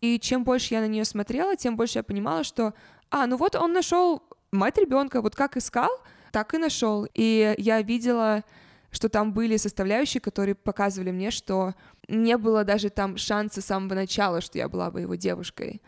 И 0.00 0.18
чем 0.18 0.44
больше 0.44 0.74
я 0.74 0.80
на 0.80 0.88
нее 0.88 1.04
смотрела, 1.04 1.56
тем 1.56 1.76
больше 1.76 1.98
я 1.98 2.02
понимала, 2.02 2.44
что, 2.44 2.74
а, 3.10 3.26
ну 3.26 3.36
вот 3.36 3.56
он 3.56 3.72
нашел 3.72 4.22
мать 4.52 4.78
ребенка, 4.78 5.20
вот 5.20 5.34
как 5.34 5.56
искал, 5.56 5.90
так 6.32 6.54
и 6.54 6.58
нашел. 6.58 7.06
И 7.14 7.54
я 7.58 7.82
видела, 7.82 8.44
что 8.90 9.08
там 9.08 9.32
были 9.32 9.56
составляющие, 9.56 10.20
которые 10.20 10.54
показывали 10.54 11.10
мне, 11.10 11.30
что 11.30 11.74
не 12.08 12.36
было 12.36 12.64
даже 12.64 12.90
там 12.90 13.16
шанса 13.16 13.60
с 13.60 13.66
самого 13.66 13.94
начала, 13.94 14.40
что 14.40 14.58
я 14.58 14.68
была 14.68 14.90
бы 14.90 15.00
его 15.00 15.14
девушкой. 15.14 15.82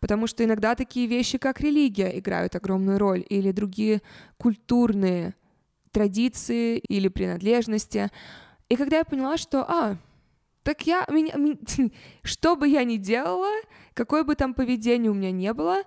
Потому 0.00 0.26
что 0.26 0.44
иногда 0.44 0.74
такие 0.74 1.06
вещи, 1.06 1.38
как 1.38 1.60
религия, 1.60 2.18
играют 2.18 2.56
огромную 2.56 2.98
роль, 2.98 3.24
или 3.28 3.52
другие 3.52 4.02
культурные 4.36 5.34
традиции 5.92 6.78
или 6.78 7.08
принадлежности. 7.08 8.10
И 8.68 8.76
когда 8.76 8.98
я 8.98 9.04
поняла, 9.04 9.36
что, 9.36 9.62
а, 9.68 9.96
так 10.62 10.86
я, 10.86 11.06
меня, 11.10 11.34
меня, 11.34 11.56
что 12.22 12.56
бы 12.56 12.68
я 12.68 12.84
ни 12.84 12.96
делала, 12.96 13.50
какое 13.94 14.24
бы 14.24 14.34
там 14.34 14.54
поведение 14.54 15.10
у 15.10 15.14
меня 15.14 15.30
не 15.30 15.52
было, 15.52 15.82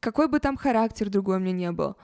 какой 0.00 0.28
бы 0.28 0.38
там 0.38 0.56
характер 0.56 1.10
другой 1.10 1.36
у 1.36 1.40
меня 1.40 1.52
не 1.52 1.72
был, 1.72 1.96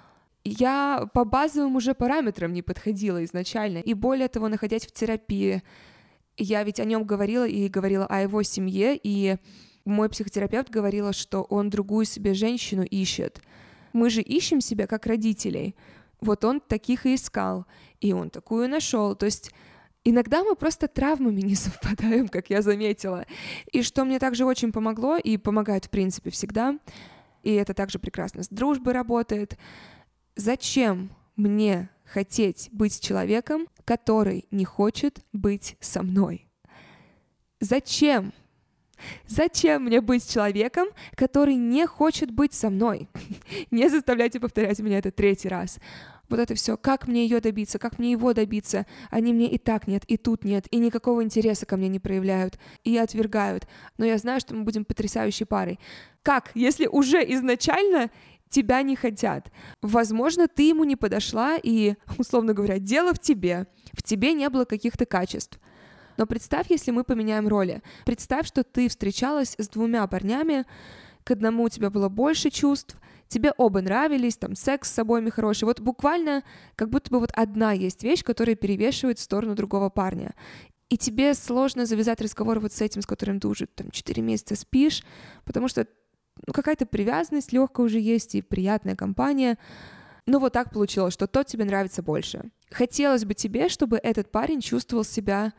я 0.45 1.09
по 1.13 1.25
базовым 1.25 1.77
уже 1.77 1.95
параметрам 1.95 2.53
не 2.53 2.63
подходила 2.63 3.23
изначально. 3.25 3.79
И 3.79 3.95
более 3.95 4.29
того, 4.29 4.49
находясь 4.49 4.87
в 4.87 4.93
терапии, 4.93 5.63
я 6.37 6.65
ведь 6.65 6.81
о 6.81 6.85
нем 6.85 7.05
говорила 7.05 7.47
и 7.47 7.69
говорила 7.69 8.07
о 8.07 8.23
его 8.23 8.43
семье, 8.43 8.99
и 9.03 9.37
мой 9.85 10.09
психотерапевт 10.09 10.71
говорила, 10.71 11.13
что 11.13 11.43
он 11.43 11.69
другую 11.69 12.07
себе 12.07 12.35
женщину 12.35 12.83
ищет. 12.83 13.43
Мы 13.93 14.09
же 14.09 14.23
ищем 14.23 14.61
себя 14.61 14.87
как 14.87 15.07
родителей. 15.07 15.75
Вот 16.21 16.45
он 16.45 16.61
таких 16.61 17.07
и 17.07 17.15
искал, 17.15 17.67
и 18.01 18.13
он 18.13 18.31
такую 18.31 18.69
нашел. 18.69 19.15
То 19.15 19.27
есть 19.27 19.53
Иногда 20.03 20.43
мы 20.43 20.57
просто 20.57 20.89
травмами 20.89 21.43
не 21.43 21.55
совпадаем, 21.55 22.29
как 22.29 22.49
я 22.49 22.63
заметила. 22.63 23.27
И 23.71 23.83
что 23.83 24.05
мне 24.05 24.19
также 24.19 24.45
очень 24.47 24.73
помогло 24.73 25.17
и 25.17 25.37
помогает, 25.37 25.87
в 25.87 25.91
принципе, 25.91 26.31
всегда, 26.31 26.79
и 27.43 27.53
это 27.53 27.75
также 27.75 27.99
прекрасно 27.99 28.43
с 28.43 28.49
дружбой 28.49 28.95
работает. 28.95 29.59
Зачем 30.37 31.11
мне 31.37 31.91
хотеть 32.05 32.69
быть 32.73 33.01
человеком, 33.01 33.67
который 33.85 34.47
не 34.51 34.65
хочет 34.65 35.25
быть 35.33 35.77
со 35.81 36.03
мной? 36.03 36.49
Зачем? 37.61 38.33
Зачем 39.27 39.85
мне 39.85 40.01
быть 40.01 40.31
человеком, 40.31 40.89
который 41.15 41.55
не 41.55 41.87
хочет 41.87 42.31
быть 42.31 42.53
со 42.53 42.69
мной? 42.69 43.09
Не 43.71 43.89
заставляйте 43.89 44.41
повторять 44.41 44.79
меня 44.81 44.99
это 44.99 45.11
третий 45.11 45.49
раз 45.49 45.79
вот 46.31 46.41
это 46.41 46.55
все, 46.55 46.77
как 46.77 47.07
мне 47.07 47.25
ее 47.25 47.41
добиться, 47.41 47.79
как 47.79 47.99
мне 47.99 48.13
его 48.13 48.33
добиться, 48.33 48.87
они 49.11 49.33
мне 49.33 49.51
и 49.51 49.59
так 49.59 49.87
нет, 49.87 50.05
и 50.07 50.17
тут 50.17 50.45
нет, 50.45 50.67
и 50.71 50.77
никакого 50.77 51.23
интереса 51.23 51.67
ко 51.67 51.77
мне 51.77 51.89
не 51.89 51.99
проявляют, 51.99 52.59
и 52.85 52.97
отвергают, 52.97 53.67
но 53.99 54.05
я 54.05 54.17
знаю, 54.19 54.41
что 54.41 54.55
мы 54.55 54.63
будем 54.63 54.85
потрясающей 54.85 55.47
парой. 55.47 55.79
Как, 56.23 56.51
если 56.55 56.87
уже 56.87 57.23
изначально 57.35 58.11
тебя 58.51 58.83
не 58.83 58.97
хотят. 58.97 59.51
Возможно, 59.81 60.49
ты 60.49 60.69
ему 60.69 60.85
не 60.85 60.97
подошла, 60.97 61.57
и, 61.57 61.95
условно 62.19 62.53
говоря, 62.53 62.79
дело 62.79 63.15
в 63.15 63.19
тебе. 63.19 63.67
В 63.93 64.03
тебе 64.03 64.35
не 64.35 64.49
было 64.51 64.65
каких-то 64.65 65.07
качеств. 65.07 65.59
Но 66.17 66.27
представь, 66.27 66.67
если 66.69 66.91
мы 66.91 67.05
поменяем 67.05 67.49
роли. 67.49 67.83
Представь, 68.05 68.47
что 68.47 68.63
ты 68.63 68.89
встречалась 68.89 69.55
с 69.57 69.69
двумя 69.69 70.07
парнями, 70.07 70.67
к 71.25 71.31
одному 71.31 71.65
у 71.65 71.69
тебя 71.69 71.91
было 71.91 72.09
больше 72.09 72.51
чувств, 72.51 72.99
тебе 73.31 73.53
оба 73.57 73.81
нравились, 73.81 74.37
там 74.37 74.55
секс 74.55 74.93
с 74.93 74.99
обоими 74.99 75.31
хороший. 75.31 75.65
Вот 75.65 75.81
буквально 75.81 76.43
как 76.75 76.91
будто 76.91 77.11
бы 77.11 77.21
вот 77.21 77.31
одна 77.35 77.73
есть 77.73 78.03
вещь, 78.03 78.23
которая 78.23 78.57
перевешивает 78.57 79.19
в 79.19 79.23
сторону 79.23 79.55
другого 79.55 79.89
парня. 79.89 80.35
И 80.91 80.99
тебе 80.99 81.35
сложно 81.35 81.87
завязать 81.87 82.21
разговор 82.21 82.59
вот 82.59 82.73
с 82.73 82.81
этим, 82.81 83.01
с 83.01 83.07
которым 83.07 83.39
ты 83.39 83.47
уже 83.49 83.67
там 83.67 83.91
4 83.91 84.21
месяца 84.23 84.57
спишь, 84.57 85.05
потому 85.45 85.69
что 85.69 85.87
ну, 86.47 86.53
какая-то 86.53 86.85
привязанность 86.85 87.53
легкая 87.53 87.87
уже 87.87 88.01
есть 88.01 88.35
и 88.35 88.43
приятная 88.43 88.97
компания. 88.97 89.57
Ну 90.27 90.41
вот 90.41 90.53
так 90.53 90.73
получилось, 90.73 91.15
что 91.15 91.29
тот 91.29 91.47
тебе 91.47 91.65
нравится 91.65 92.03
больше. 92.03 92.51
Хотелось 92.71 93.25
бы 93.25 93.35
тебе, 93.35 93.69
чтобы 93.69 93.99
этот 93.99 94.33
парень 94.33 94.61
чувствовал 94.61 95.05
себя 95.05 95.53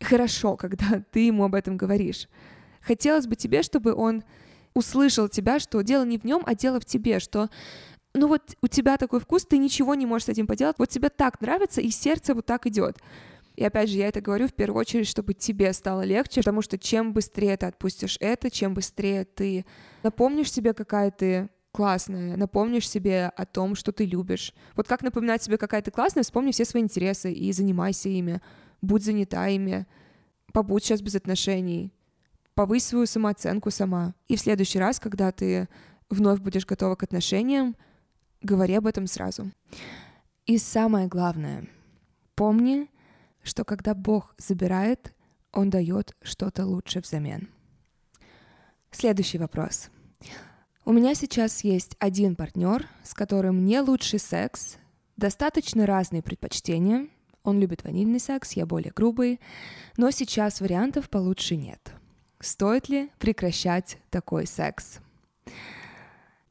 хорошо, 0.00 0.56
когда 0.56 1.02
ты 1.10 1.20
ему 1.20 1.44
об 1.44 1.56
этом 1.56 1.76
говоришь. 1.76 2.28
Хотелось 2.80 3.26
бы 3.26 3.34
тебе, 3.34 3.62
чтобы 3.62 3.92
он 3.92 4.22
услышал 4.74 5.28
тебя, 5.28 5.58
что 5.58 5.82
дело 5.82 6.04
не 6.04 6.18
в 6.18 6.24
нем, 6.24 6.42
а 6.46 6.54
дело 6.54 6.80
в 6.80 6.84
тебе, 6.84 7.20
что 7.20 7.48
ну 8.14 8.28
вот 8.28 8.56
у 8.62 8.68
тебя 8.68 8.96
такой 8.96 9.20
вкус, 9.20 9.44
ты 9.44 9.58
ничего 9.58 9.94
не 9.94 10.06
можешь 10.06 10.26
с 10.26 10.28
этим 10.30 10.46
поделать, 10.46 10.76
вот 10.78 10.88
тебе 10.88 11.08
так 11.08 11.40
нравится, 11.40 11.80
и 11.80 11.90
сердце 11.90 12.34
вот 12.34 12.46
так 12.46 12.66
идет. 12.66 12.96
И 13.56 13.64
опять 13.64 13.90
же, 13.90 13.98
я 13.98 14.06
это 14.06 14.20
говорю 14.20 14.46
в 14.46 14.54
первую 14.54 14.80
очередь, 14.80 15.08
чтобы 15.08 15.34
тебе 15.34 15.72
стало 15.72 16.02
легче, 16.02 16.40
потому 16.40 16.62
что 16.62 16.78
чем 16.78 17.12
быстрее 17.12 17.56
ты 17.56 17.66
отпустишь 17.66 18.16
это, 18.20 18.50
чем 18.50 18.72
быстрее 18.72 19.24
ты 19.24 19.66
напомнишь 20.04 20.52
себе, 20.52 20.72
какая 20.74 21.10
ты 21.10 21.48
классная, 21.72 22.36
напомнишь 22.36 22.88
себе 22.88 23.32
о 23.36 23.44
том, 23.46 23.74
что 23.74 23.92
ты 23.92 24.04
любишь. 24.04 24.54
Вот 24.76 24.86
как 24.86 25.02
напоминать 25.02 25.42
себе, 25.42 25.58
какая 25.58 25.82
ты 25.82 25.90
классная, 25.90 26.22
вспомни 26.22 26.52
все 26.52 26.64
свои 26.64 26.82
интересы 26.82 27.32
и 27.32 27.52
занимайся 27.52 28.08
ими, 28.08 28.40
будь 28.80 29.04
занята 29.04 29.48
ими, 29.48 29.86
побудь 30.52 30.84
сейчас 30.84 31.02
без 31.02 31.16
отношений, 31.16 31.92
повысь 32.58 32.86
свою 32.86 33.06
самооценку 33.06 33.70
сама. 33.70 34.14
И 34.26 34.34
в 34.34 34.40
следующий 34.40 34.80
раз, 34.80 34.98
когда 34.98 35.30
ты 35.30 35.68
вновь 36.10 36.40
будешь 36.40 36.66
готова 36.66 36.96
к 36.96 37.04
отношениям, 37.04 37.76
говори 38.42 38.74
об 38.74 38.88
этом 38.88 39.06
сразу. 39.06 39.52
И 40.44 40.58
самое 40.58 41.06
главное, 41.06 41.68
помни, 42.34 42.90
что 43.44 43.64
когда 43.64 43.94
Бог 43.94 44.34
забирает, 44.38 45.14
он 45.52 45.70
дает 45.70 46.16
что-то 46.20 46.66
лучше 46.66 46.98
взамен. 46.98 47.48
Следующий 48.90 49.38
вопрос. 49.38 49.90
У 50.84 50.90
меня 50.90 51.14
сейчас 51.14 51.62
есть 51.62 51.94
один 52.00 52.34
партнер, 52.34 52.88
с 53.04 53.14
которым 53.14 53.62
мне 53.62 53.82
лучший 53.82 54.18
секс, 54.18 54.78
достаточно 55.16 55.86
разные 55.86 56.24
предпочтения. 56.24 57.06
Он 57.44 57.60
любит 57.60 57.84
ванильный 57.84 58.18
секс, 58.18 58.54
я 58.54 58.66
более 58.66 58.90
грубый, 58.90 59.38
но 59.96 60.10
сейчас 60.10 60.60
вариантов 60.60 61.08
получше 61.08 61.54
нет. 61.54 61.94
Стоит 62.40 62.88
ли 62.88 63.10
прекращать 63.18 63.98
такой 64.10 64.46
секс? 64.46 64.98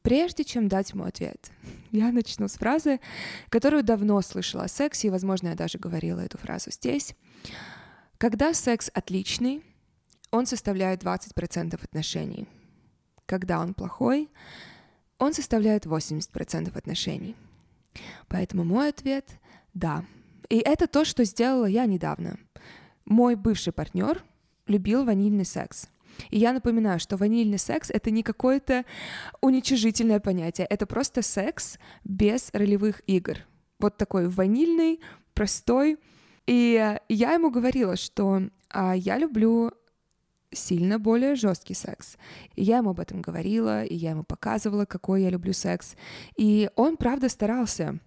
Прежде 0.02 0.44
чем 0.44 0.68
дать 0.68 0.90
ему 0.90 1.04
ответ, 1.04 1.50
я 1.90 2.12
начну 2.12 2.48
с 2.48 2.54
фразы, 2.54 3.00
которую 3.48 3.82
давно 3.82 4.20
слышала 4.22 4.64
о 4.64 4.68
сексе, 4.68 5.08
и, 5.08 5.10
возможно, 5.10 5.48
я 5.48 5.54
даже 5.54 5.78
говорила 5.78 6.20
эту 6.20 6.38
фразу 6.38 6.70
здесь. 6.70 7.14
Когда 8.18 8.52
секс 8.52 8.90
отличный, 8.92 9.62
он 10.30 10.46
составляет 10.46 11.02
20% 11.02 11.82
отношений. 11.82 12.46
Когда 13.26 13.60
он 13.60 13.74
плохой, 13.74 14.28
он 15.18 15.32
составляет 15.32 15.86
80% 15.86 16.76
отношений. 16.76 17.36
Поэтому 18.28 18.64
мой 18.64 18.90
ответ— 18.90 19.28
да. 19.74 20.04
И 20.48 20.58
это 20.58 20.86
то, 20.86 21.04
что 21.04 21.24
сделала 21.24 21.66
я 21.66 21.86
недавно. 21.86 22.38
Мой 23.04 23.36
бывший 23.36 23.72
партнер 23.72 24.22
любил 24.68 25.04
ванильный 25.04 25.44
секс— 25.44 25.88
и 26.30 26.38
я 26.38 26.52
напоминаю, 26.52 27.00
что 27.00 27.16
ванильный 27.16 27.58
секс— 27.58 27.90
это 27.92 28.10
не 28.10 28.22
какое-то 28.22 28.84
уничижительное 29.40 30.20
понятие, 30.20 30.66
это 30.68 30.86
просто 30.86 31.22
секс 31.22 31.78
без 32.04 32.50
ролевых 32.52 33.02
игр. 33.06 33.38
Вот 33.78 33.96
такой 33.96 34.28
ванильный, 34.28 35.00
простой. 35.34 35.98
И 36.46 36.96
я 37.08 37.32
ему 37.32 37.50
говорила, 37.50 37.96
что 37.96 38.42
а, 38.70 38.96
я 38.96 39.18
люблю 39.18 39.72
сильно 40.50 40.98
более 40.98 41.34
жесткий 41.34 41.74
секс. 41.74 42.16
И 42.56 42.62
я 42.62 42.78
ему 42.78 42.90
об 42.90 43.00
этом 43.00 43.20
говорила, 43.20 43.84
и 43.84 43.94
я 43.94 44.10
ему 44.10 44.24
показывала, 44.24 44.86
какой 44.86 45.22
я 45.22 45.30
люблю 45.30 45.52
секс. 45.52 45.94
И 46.36 46.70
он, 46.74 46.96
правда, 46.96 47.28
старался. 47.28 48.00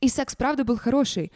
И 0.00 0.08
секс, 0.08 0.36
правда, 0.36 0.64
был 0.64 0.76
хороший. 0.76 1.32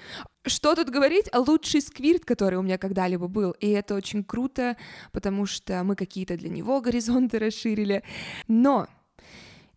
Что 0.46 0.74
тут 0.74 0.90
говорить? 0.90 1.30
Лучший 1.34 1.80
сквирт, 1.80 2.24
который 2.24 2.58
у 2.58 2.62
меня 2.62 2.78
когда-либо 2.78 3.26
был. 3.26 3.52
И 3.52 3.68
это 3.70 3.94
очень 3.94 4.22
круто, 4.22 4.76
потому 5.12 5.46
что 5.46 5.82
мы 5.84 5.96
какие-то 5.96 6.36
для 6.36 6.48
него 6.48 6.80
горизонты 6.80 7.38
расширили. 7.38 8.02
Но 8.48 8.88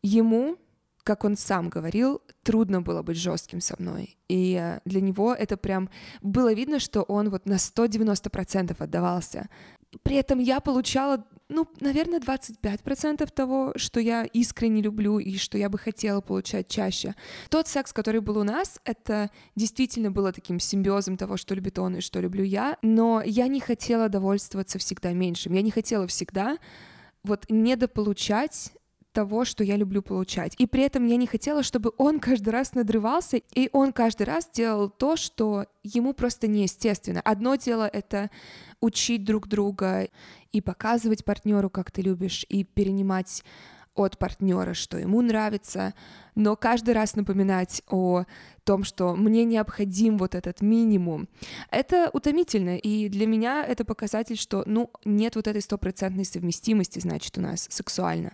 ему, 0.01 0.57
как 1.03 1.23
он 1.23 1.37
сам 1.37 1.69
говорил, 1.69 2.21
трудно 2.43 2.81
было 2.81 3.01
быть 3.01 3.17
жестким 3.17 3.61
со 3.61 3.75
мной. 3.79 4.17
И 4.27 4.59
э, 4.61 4.79
для 4.85 5.01
него 5.01 5.33
это 5.33 5.57
прям 5.57 5.89
было 6.21 6.53
видно, 6.53 6.79
что 6.79 7.01
он 7.03 7.29
вот 7.29 7.45
на 7.45 7.55
190% 7.55 8.75
отдавался. 8.77 9.49
При 10.03 10.17
этом 10.17 10.39
я 10.39 10.59
получала 10.59 11.25
ну, 11.47 11.67
наверное, 11.79 12.19
25% 12.19 13.31
того, 13.31 13.73
что 13.75 13.99
я 13.99 14.23
искренне 14.23 14.81
люблю 14.81 15.19
и 15.19 15.37
что 15.37 15.57
я 15.57 15.69
бы 15.69 15.77
хотела 15.77 16.21
получать 16.21 16.67
чаще. 16.67 17.15
Тот 17.49 17.67
секс, 17.67 17.93
который 17.93 18.21
был 18.21 18.37
у 18.37 18.43
нас, 18.43 18.79
это 18.83 19.29
действительно 19.55 20.09
было 20.09 20.31
таким 20.31 20.59
симбиозом 20.59 21.17
того, 21.17 21.37
что 21.37 21.53
любит 21.53 21.77
он 21.77 21.97
и 21.97 22.01
что 22.01 22.19
люблю 22.19 22.43
я, 22.43 22.77
но 22.81 23.21
я 23.23 23.47
не 23.47 23.59
хотела 23.59 24.09
довольствоваться 24.09 24.79
всегда 24.79 25.13
меньшим. 25.13 25.53
Я 25.53 25.61
не 25.61 25.71
хотела 25.71 26.07
всегда 26.07 26.57
вот 27.23 27.45
недополучать 27.49 28.73
того, 29.15 29.45
что 29.45 29.63
я 29.63 29.77
люблю 29.77 30.01
получать. 30.01 30.55
И 30.57 30.67
при 30.67 30.83
этом 30.83 31.07
я 31.07 31.15
не 31.15 31.25
хотела, 31.25 31.63
чтобы 31.63 31.93
он 31.97 32.19
каждый 32.19 32.49
раз 32.49 32.73
надрывался, 32.73 33.37
и 33.37 33.69
он 33.71 33.93
каждый 33.93 34.23
раз 34.23 34.49
делал 34.51 34.89
то, 34.89 35.15
что 35.15 35.67
ему 35.83 36.13
просто 36.13 36.47
неестественно. 36.47 37.21
Одно 37.21 37.55
дело— 37.55 37.87
это 37.93 38.29
учить 38.85 39.23
друг 39.23 39.47
друга 39.47 40.07
и 40.51 40.61
показывать 40.61 41.25
партнеру, 41.25 41.69
как 41.69 41.91
ты 41.91 42.01
любишь, 42.01 42.45
и 42.47 42.63
перенимать 42.63 43.43
от 43.95 44.17
партнера, 44.17 44.73
что 44.73 44.97
ему 44.97 45.21
нравится, 45.21 45.93
но 46.35 46.55
каждый 46.57 46.93
раз 46.93 47.15
напоминать 47.15 47.81
о 47.89 48.25
том, 48.65 48.83
что 48.83 49.15
мне 49.15 49.45
необходим 49.45 50.17
вот 50.17 50.35
этот 50.35 50.61
минимум, 50.61 51.29
это 51.71 52.09
утомительно, 52.11 52.77
и 52.77 53.07
для 53.07 53.25
меня 53.25 53.65
это 53.65 53.85
показатель, 53.85 54.37
что, 54.37 54.63
ну, 54.65 54.91
нет 55.05 55.37
вот 55.37 55.47
этой 55.47 55.61
стопроцентной 55.61 56.25
совместимости, 56.25 56.99
значит, 56.99 57.37
у 57.37 57.41
нас 57.41 57.67
сексуально. 57.69 58.33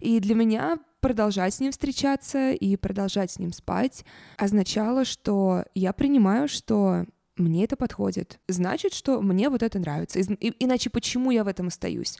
И 0.00 0.18
для 0.18 0.34
меня 0.34 0.78
продолжать 1.00 1.54
с 1.54 1.60
ним 1.60 1.70
встречаться 1.70 2.50
и 2.50 2.76
продолжать 2.76 3.30
с 3.30 3.38
ним 3.38 3.52
спать 3.52 4.04
означало, 4.38 5.04
что 5.04 5.64
я 5.74 5.92
принимаю, 5.92 6.48
что 6.48 7.06
мне 7.36 7.64
это 7.64 7.76
подходит, 7.76 8.38
значит, 8.48 8.94
что 8.94 9.20
мне 9.20 9.50
вот 9.50 9.62
это 9.62 9.78
нравится. 9.78 10.18
И, 10.18 10.52
иначе 10.58 10.90
почему 10.90 11.30
я 11.30 11.44
в 11.44 11.48
этом 11.48 11.68
остаюсь? 11.68 12.18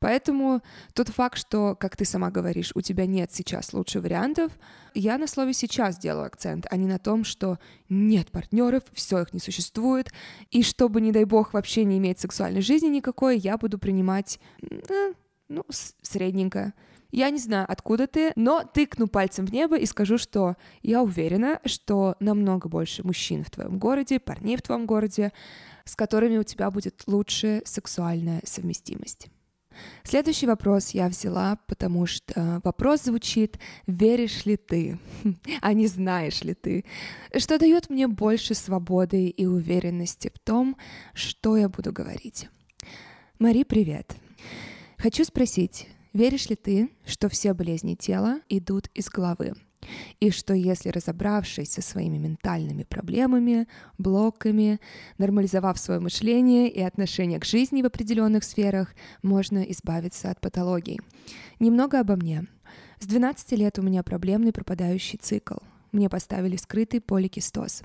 Поэтому 0.00 0.62
тот 0.94 1.08
факт, 1.08 1.38
что, 1.38 1.74
как 1.74 1.96
ты 1.96 2.04
сама 2.04 2.30
говоришь, 2.30 2.72
у 2.74 2.80
тебя 2.80 3.06
нет 3.06 3.32
сейчас 3.32 3.72
лучших 3.72 4.02
вариантов, 4.02 4.52
я 4.94 5.18
на 5.18 5.26
слове 5.26 5.52
сейчас 5.52 5.98
делаю 5.98 6.26
акцент, 6.26 6.66
а 6.70 6.76
не 6.76 6.86
на 6.86 6.98
том, 6.98 7.24
что 7.24 7.58
нет 7.88 8.30
партнеров, 8.30 8.84
все 8.92 9.22
их 9.22 9.32
не 9.32 9.40
существует, 9.40 10.12
и 10.50 10.62
чтобы, 10.62 11.00
не 11.00 11.12
дай 11.12 11.24
бог, 11.24 11.54
вообще 11.54 11.84
не 11.84 11.98
иметь 11.98 12.20
сексуальной 12.20 12.62
жизни 12.62 12.88
никакой, 12.88 13.38
я 13.38 13.56
буду 13.58 13.78
принимать, 13.78 14.38
э, 14.60 15.12
ну, 15.48 15.64
средненько. 16.02 16.72
Я 17.12 17.28
не 17.28 17.38
знаю, 17.38 17.66
откуда 17.68 18.06
ты, 18.06 18.32
но 18.36 18.64
тыкну 18.64 19.06
пальцем 19.06 19.44
в 19.44 19.52
небо 19.52 19.76
и 19.76 19.84
скажу, 19.84 20.16
что 20.16 20.56
я 20.82 21.02
уверена, 21.02 21.60
что 21.66 22.16
намного 22.20 22.70
больше 22.70 23.06
мужчин 23.06 23.44
в 23.44 23.50
твоем 23.50 23.78
городе, 23.78 24.18
парней 24.18 24.56
в 24.56 24.62
твоем 24.62 24.86
городе, 24.86 25.32
с 25.84 25.94
которыми 25.94 26.38
у 26.38 26.42
тебя 26.42 26.70
будет 26.70 27.02
лучшая 27.06 27.62
сексуальная 27.66 28.40
совместимость. 28.44 29.28
Следующий 30.04 30.46
вопрос 30.46 30.90
я 30.90 31.08
взяла, 31.08 31.58
потому 31.66 32.06
что 32.06 32.60
вопрос 32.64 33.02
звучит 33.02 33.58
«Веришь 33.86 34.46
ли 34.46 34.56
ты?» 34.56 34.98
а 35.60 35.72
не 35.74 35.86
«Знаешь 35.86 36.42
ли 36.42 36.54
ты?» 36.54 36.84
что 37.36 37.58
дает 37.58 37.90
мне 37.90 38.08
больше 38.08 38.54
свободы 38.54 39.28
и 39.28 39.46
уверенности 39.46 40.30
в 40.34 40.38
том, 40.38 40.76
что 41.12 41.56
я 41.58 41.68
буду 41.68 41.92
говорить. 41.92 42.48
Мари, 43.38 43.64
привет. 43.64 44.14
Хочу 44.98 45.24
спросить, 45.24 45.88
Веришь 46.12 46.48
ли 46.50 46.56
ты, 46.56 46.90
что 47.06 47.28
все 47.28 47.54
болезни 47.54 47.94
тела 47.94 48.40
идут 48.48 48.88
из 48.94 49.08
головы? 49.08 49.54
И 50.20 50.30
что 50.30 50.54
если 50.54 50.90
разобравшись 50.90 51.72
со 51.72 51.82
своими 51.82 52.18
ментальными 52.18 52.84
проблемами, 52.84 53.66
блоками, 53.98 54.78
нормализовав 55.18 55.78
свое 55.78 56.00
мышление 56.00 56.68
и 56.68 56.80
отношение 56.80 57.40
к 57.40 57.44
жизни 57.44 57.82
в 57.82 57.86
определенных 57.86 58.44
сферах, 58.44 58.94
можно 59.22 59.60
избавиться 59.62 60.30
от 60.30 60.40
патологий. 60.40 61.00
Немного 61.58 61.98
обо 61.98 62.16
мне. 62.16 62.46
С 63.00 63.06
12 63.06 63.52
лет 63.52 63.78
у 63.78 63.82
меня 63.82 64.02
проблемный 64.02 64.52
пропадающий 64.52 65.18
цикл. 65.18 65.56
Мне 65.90 66.08
поставили 66.08 66.56
скрытый 66.56 67.00
поликистоз. 67.00 67.82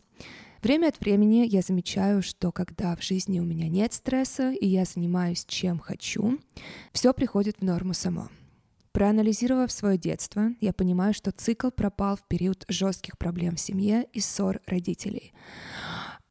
Время 0.62 0.88
от 0.88 1.00
времени 1.00 1.46
я 1.48 1.62
замечаю, 1.62 2.22
что 2.22 2.52
когда 2.52 2.96
в 2.96 3.04
жизни 3.04 3.40
у 3.40 3.44
меня 3.44 3.70
нет 3.70 3.94
стресса 3.94 4.52
и 4.52 4.66
я 4.66 4.86
занимаюсь 4.86 5.46
чем 5.46 5.80
хочу, 5.80 6.40
все 6.92 7.14
приходит 7.14 7.58
в 7.60 7.64
норму 7.64 7.94
само. 7.94 8.30
Проанализировав 8.92 9.72
свое 9.72 9.98
детство, 9.98 10.50
я 10.60 10.74
понимаю, 10.74 11.14
что 11.14 11.32
цикл 11.32 11.70
пропал 11.70 12.16
в 12.16 12.28
период 12.28 12.66
жестких 12.68 13.18
проблем 13.20 13.56
в 13.56 13.60
семье 13.60 14.08
и 14.12 14.20
ссор 14.20 14.60
родителей. 14.66 15.34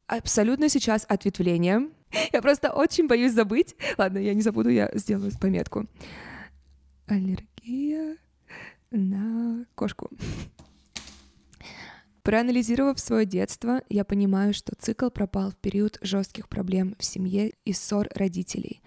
Абсолютно 0.07 0.67
сейчас 0.67 1.05
ответвление. 1.07 1.89
Я 2.33 2.41
просто 2.41 2.73
очень 2.73 3.07
боюсь 3.07 3.33
забыть. 3.33 3.75
Ладно, 3.97 4.17
я 4.17 4.33
не 4.33 4.41
забуду, 4.41 4.69
я 4.69 4.89
сделаю 4.93 5.31
пометку. 5.39 5.87
Аллергия 7.07 8.17
на 8.91 9.65
кошку. 9.75 10.09
Проанализировав 12.27 12.99
свое 12.99 13.25
детство, 13.25 13.83
я 13.87 14.03
понимаю, 14.03 14.53
что 14.53 14.75
цикл 14.77 15.09
пропал 15.09 15.51
в 15.51 15.55
период 15.55 15.97
жестких 16.01 16.49
проблем 16.49 16.93
в 16.99 17.05
семье 17.05 17.53
и 17.63 17.71
ссор 17.71 18.09
родителей. 18.13 18.81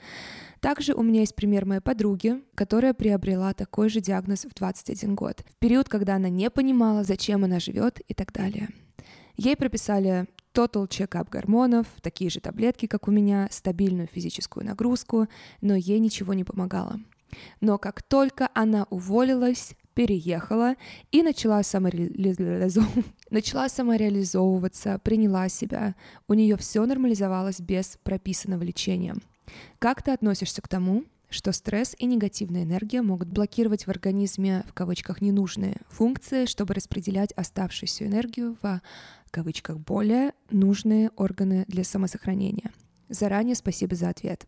Также 0.61 0.93
у 0.93 1.03
меня 1.03 1.21
есть 1.21 1.35
пример 1.35 1.65
моей 1.65 1.81
подруги, 1.81 2.43
которая 2.55 2.93
приобрела 2.93 3.55
такой 3.55 3.89
же 3.89 4.03
диагноз 4.03 4.45
в 4.45 4.53
21 4.55 5.15
год, 5.15 5.43
в 5.49 5.57
период, 5.57 5.89
когда 5.89 6.17
она 6.17 6.29
не 6.29 6.51
понимала, 6.51 7.03
зачем 7.03 7.43
она 7.45 7.61
живет 7.61 8.01
и 8.07 8.13
так 8.13 8.31
далее. 8.31 8.69
Ей 9.39 9.57
прописали 9.57 10.27
total 10.53 10.87
check-up 10.87 11.31
гормонов, 11.31 11.87
такие 12.03 12.29
же 12.29 12.41
таблетки, 12.41 12.85
как 12.85 13.09
у 13.09 13.11
меня, 13.11 13.49
стабильную 13.51 14.07
физическую 14.13 14.67
нагрузку, 14.67 15.29
но 15.63 15.75
ей 15.75 15.99
ничего 15.99 16.35
не 16.35 16.45
помогало. 16.45 17.01
Но 17.63 17.79
как 17.79 18.03
только 18.03 18.51
она 18.53 18.87
уволилась, 18.91 19.77
переехала 20.01 20.77
и 21.13 21.23
начала, 21.23 21.63
самореализов... 21.63 22.87
начала 23.31 23.69
самореализовываться, 23.69 24.99
приняла 25.05 25.51
себя. 25.51 25.95
У 26.27 26.33
нее 26.33 26.57
все 26.57 26.87
нормализовалось 26.87 27.61
без 27.61 27.99
прописанного 28.03 28.63
лечения. 28.63 29.15
Как 29.79 30.03
ты 30.03 30.13
относишься 30.13 30.63
к 30.63 30.69
тому, 30.69 31.05
что 31.29 31.53
стресс 31.53 31.95
и 31.99 32.07
негативная 32.07 32.63
энергия 32.63 33.03
могут 33.03 33.29
блокировать 33.29 33.87
в 33.87 33.91
организме, 33.91 34.65
в 34.67 34.73
кавычках, 34.73 35.21
ненужные 35.21 35.77
функции, 35.91 36.47
чтобы 36.47 36.73
распределять 36.73 37.33
оставшуюся 37.33 38.07
энергию 38.07 38.57
в, 38.63 38.81
в 39.27 39.31
кавычках, 39.31 39.81
более 39.81 40.33
нужные 40.51 41.11
органы 41.17 41.67
для 41.69 41.85
самосохранения? 41.85 42.73
Заранее 43.11 43.55
спасибо 43.55 43.95
за 43.97 44.09
ответ. 44.09 44.47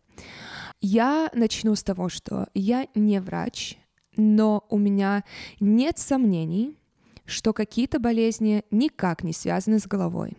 Я 0.81 1.29
начну 1.35 1.75
с 1.75 1.83
того, 1.83 2.09
что 2.09 2.47
я 2.55 2.87
не 2.95 3.21
врач, 3.21 3.77
но 4.15 4.65
у 4.69 4.77
меня 4.77 5.23
нет 5.59 5.97
сомнений, 5.97 6.77
что 7.25 7.53
какие-то 7.53 7.99
болезни 7.99 8.63
никак 8.71 9.23
не 9.23 9.33
связаны 9.33 9.79
с 9.79 9.87
головой, 9.87 10.37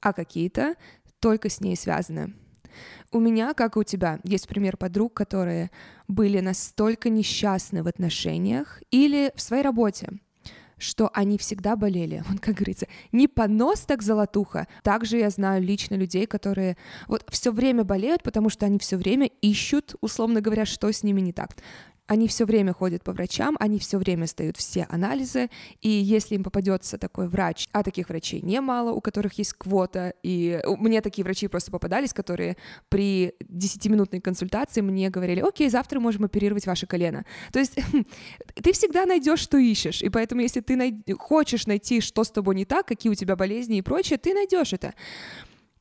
а 0.00 0.12
какие-то 0.12 0.74
только 1.20 1.48
с 1.48 1.60
ней 1.60 1.76
связаны. 1.76 2.34
У 3.12 3.20
меня, 3.20 3.54
как 3.54 3.76
и 3.76 3.80
у 3.80 3.84
тебя, 3.84 4.18
есть 4.24 4.48
пример 4.48 4.76
подруг, 4.76 5.14
которые 5.14 5.70
были 6.08 6.40
настолько 6.40 7.10
несчастны 7.10 7.82
в 7.82 7.86
отношениях 7.86 8.82
или 8.90 9.32
в 9.34 9.40
своей 9.40 9.62
работе, 9.62 10.08
что 10.78 11.10
они 11.12 11.38
всегда 11.38 11.76
болели. 11.76 12.24
Вот 12.28 12.40
как 12.40 12.56
говорится, 12.56 12.86
не 13.12 13.28
понос, 13.28 13.80
так 13.80 14.02
золотуха. 14.02 14.66
Также 14.82 15.18
я 15.18 15.30
знаю 15.30 15.62
лично 15.62 15.94
людей, 15.94 16.26
которые 16.26 16.76
вот 17.06 17.24
все 17.30 17.52
время 17.52 17.84
болеют, 17.84 18.22
потому 18.22 18.48
что 18.48 18.66
они 18.66 18.78
все 18.78 18.96
время 18.96 19.26
ищут, 19.42 19.94
условно 20.00 20.40
говоря, 20.40 20.66
что 20.66 20.90
с 20.90 21.02
ними 21.02 21.20
не 21.20 21.32
так. 21.32 21.56
Они 22.08 22.26
все 22.28 22.44
время 22.44 22.72
ходят 22.72 23.04
по 23.04 23.12
врачам, 23.12 23.56
они 23.60 23.78
все 23.78 23.96
время 23.96 24.26
сдают 24.26 24.56
все 24.56 24.86
анализы, 24.90 25.48
и 25.80 25.88
если 25.88 26.34
им 26.34 26.42
попадется 26.42 26.98
такой 26.98 27.28
врач, 27.28 27.68
а 27.72 27.82
таких 27.82 28.08
врачей 28.08 28.42
немало, 28.42 28.90
у 28.90 29.00
которых 29.00 29.34
есть 29.34 29.54
квота, 29.54 30.12
и 30.22 30.60
мне 30.78 31.00
такие 31.00 31.24
врачи 31.24 31.48
просто 31.48 31.70
попадались, 31.70 32.12
которые 32.12 32.56
при 32.88 33.34
10-минутной 33.44 34.20
консультации 34.20 34.80
мне 34.80 35.10
говорили, 35.10 35.40
окей, 35.40 35.70
завтра 35.70 36.00
можем 36.00 36.24
оперировать 36.24 36.66
ваше 36.66 36.86
колено. 36.86 37.24
То 37.52 37.60
есть 37.60 37.76
ты 38.62 38.72
всегда 38.72 39.06
найдешь, 39.06 39.40
что 39.40 39.56
ищешь, 39.56 40.02
и 40.02 40.08
поэтому 40.08 40.40
если 40.40 40.60
ты 40.60 40.76
най- 40.76 41.04
хочешь 41.18 41.66
найти, 41.66 42.00
что 42.00 42.24
с 42.24 42.30
тобой 42.30 42.56
не 42.56 42.64
так, 42.64 42.86
какие 42.86 43.12
у 43.12 43.14
тебя 43.14 43.36
болезни 43.36 43.78
и 43.78 43.82
прочее, 43.82 44.18
ты 44.18 44.34
найдешь 44.34 44.72
это. 44.72 44.92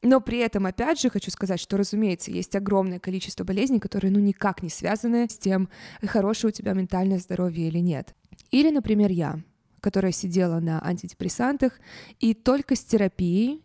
Но 0.03 0.19
при 0.19 0.39
этом, 0.39 0.65
опять 0.65 0.99
же, 0.99 1.09
хочу 1.09 1.29
сказать, 1.29 1.59
что, 1.59 1.77
разумеется, 1.77 2.31
есть 2.31 2.55
огромное 2.55 2.99
количество 2.99 3.43
болезней, 3.43 3.79
которые, 3.79 4.11
ну, 4.11 4.19
никак 4.19 4.63
не 4.63 4.69
связаны 4.69 5.29
с 5.29 5.37
тем, 5.37 5.69
хорошее 6.03 6.49
у 6.49 6.51
тебя 6.51 6.73
ментальное 6.73 7.19
здоровье 7.19 7.67
или 7.67 7.79
нет. 7.79 8.15
Или, 8.49 8.71
например, 8.71 9.11
я, 9.11 9.39
которая 9.79 10.11
сидела 10.11 10.59
на 10.59 10.83
антидепрессантах, 10.83 11.79
и 12.19 12.33
только 12.33 12.75
с 12.75 12.83
терапией 12.83 13.63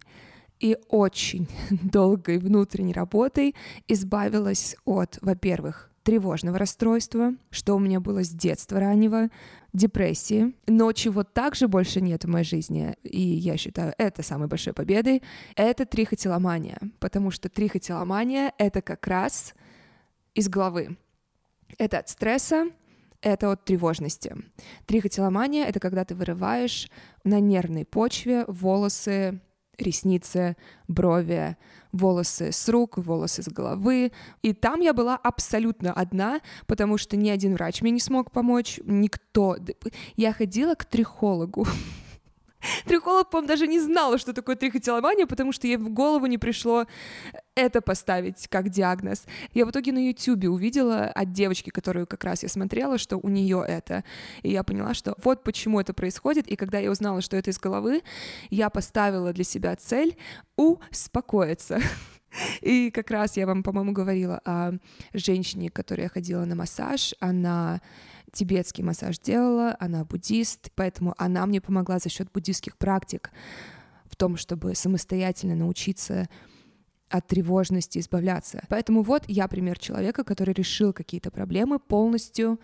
и 0.60 0.76
очень 0.88 1.48
долгой 1.70 2.38
внутренней 2.38 2.92
работой 2.92 3.54
избавилась 3.88 4.76
от, 4.84 5.18
во-первых, 5.22 5.90
тревожного 6.02 6.58
расстройства, 6.58 7.34
что 7.50 7.74
у 7.74 7.78
меня 7.78 7.98
было 7.98 8.22
с 8.22 8.30
детства 8.30 8.78
раннего, 8.78 9.28
депрессии, 9.76 10.54
но 10.66 10.92
чего 10.92 11.22
также 11.22 11.68
больше 11.68 12.00
нет 12.00 12.24
в 12.24 12.28
моей 12.28 12.44
жизни, 12.44 12.96
и 13.02 13.20
я 13.20 13.56
считаю 13.56 13.94
это 13.98 14.22
самой 14.22 14.48
большой 14.48 14.72
победой, 14.72 15.22
это 15.54 15.84
трихотиломания, 15.84 16.78
потому 16.98 17.30
что 17.30 17.48
трихотиломания— 17.48 18.52
это 18.58 18.82
как 18.82 19.06
раз 19.06 19.54
из 20.34 20.48
головы. 20.48 20.96
Это 21.78 21.98
от 21.98 22.08
стресса, 22.08 22.70
это 23.20 23.50
от 23.52 23.64
тревожности. 23.64 24.36
Трихотиломания— 24.86 25.64
это 25.66 25.80
когда 25.80 26.04
ты 26.04 26.14
вырываешь 26.14 26.90
на 27.24 27.40
нервной 27.40 27.84
почве 27.84 28.44
волосы 28.46 29.40
ресницы, 29.82 30.56
брови, 30.88 31.56
волосы 31.92 32.52
с 32.52 32.68
рук, 32.68 32.98
волосы 32.98 33.42
с 33.42 33.48
головы. 33.48 34.12
И 34.42 34.52
там 34.52 34.80
я 34.80 34.92
была 34.92 35.16
абсолютно 35.16 35.92
одна, 35.92 36.40
потому 36.66 36.98
что 36.98 37.16
ни 37.16 37.30
один 37.30 37.54
врач 37.54 37.82
мне 37.82 37.90
не 37.90 38.00
смог 38.00 38.30
помочь, 38.30 38.80
никто. 38.84 39.56
Я 40.16 40.32
ходила 40.32 40.74
к 40.74 40.84
трихологу. 40.84 41.66
Трихолог, 42.86 43.30
по-моему, 43.30 43.48
даже 43.48 43.66
не 43.66 43.80
знала, 43.80 44.18
что 44.18 44.32
такое 44.32 44.56
трихотиломания, 44.56 45.26
потому 45.26 45.52
что 45.52 45.66
ей 45.66 45.76
в 45.76 45.90
голову 45.90 46.26
не 46.26 46.38
пришло 46.38 46.86
это 47.54 47.80
поставить 47.80 48.48
как 48.48 48.68
диагноз. 48.68 49.24
Я 49.52 49.66
в 49.66 49.70
итоге 49.70 49.92
на 49.92 50.08
Ютубе 50.08 50.48
увидела 50.48 51.04
от 51.04 51.32
девочки, 51.32 51.70
которую 51.70 52.06
как 52.06 52.24
раз 52.24 52.42
я 52.42 52.48
смотрела, 52.48 52.98
что 52.98 53.18
у 53.18 53.28
нее 53.28 53.64
это. 53.66 54.04
И 54.42 54.50
я 54.50 54.62
поняла, 54.62 54.94
что 54.94 55.14
вот 55.22 55.42
почему 55.42 55.80
это 55.80 55.94
происходит. 55.94 56.46
И 56.48 56.56
когда 56.56 56.78
я 56.78 56.90
узнала, 56.90 57.20
что 57.20 57.36
это 57.36 57.50
из 57.50 57.58
головы, 57.58 58.02
я 58.50 58.70
поставила 58.70 59.32
для 59.32 59.44
себя 59.44 59.76
цель 59.76 60.16
успокоиться. 60.56 61.80
И 62.60 62.90
как 62.90 63.10
раз 63.10 63.36
я 63.36 63.46
вам, 63.46 63.62
по-моему, 63.62 63.92
говорила 63.92 64.40
о 64.44 64.72
женщине, 65.14 65.70
которая 65.70 66.08
ходила 66.08 66.44
на 66.44 66.54
массаж. 66.54 67.14
Она 67.20 67.80
тибетский 68.32 68.84
массаж 68.84 69.18
делала, 69.18 69.76
она 69.80 70.04
буддист, 70.04 70.70
поэтому 70.74 71.14
она 71.18 71.46
мне 71.46 71.60
помогла 71.60 71.98
за 71.98 72.08
счет 72.08 72.30
буддийских 72.32 72.76
практик 72.76 73.30
в 74.04 74.16
том, 74.16 74.36
чтобы 74.36 74.74
самостоятельно 74.74 75.54
научиться 75.54 76.28
от 77.08 77.26
тревожности 77.26 77.98
избавляться. 77.98 78.64
Поэтому 78.68 79.02
вот 79.02 79.24
я 79.28 79.48
пример 79.48 79.78
человека, 79.78 80.24
который 80.24 80.54
решил 80.54 80.92
какие-то 80.92 81.30
проблемы 81.30 81.78
полностью 81.78 82.58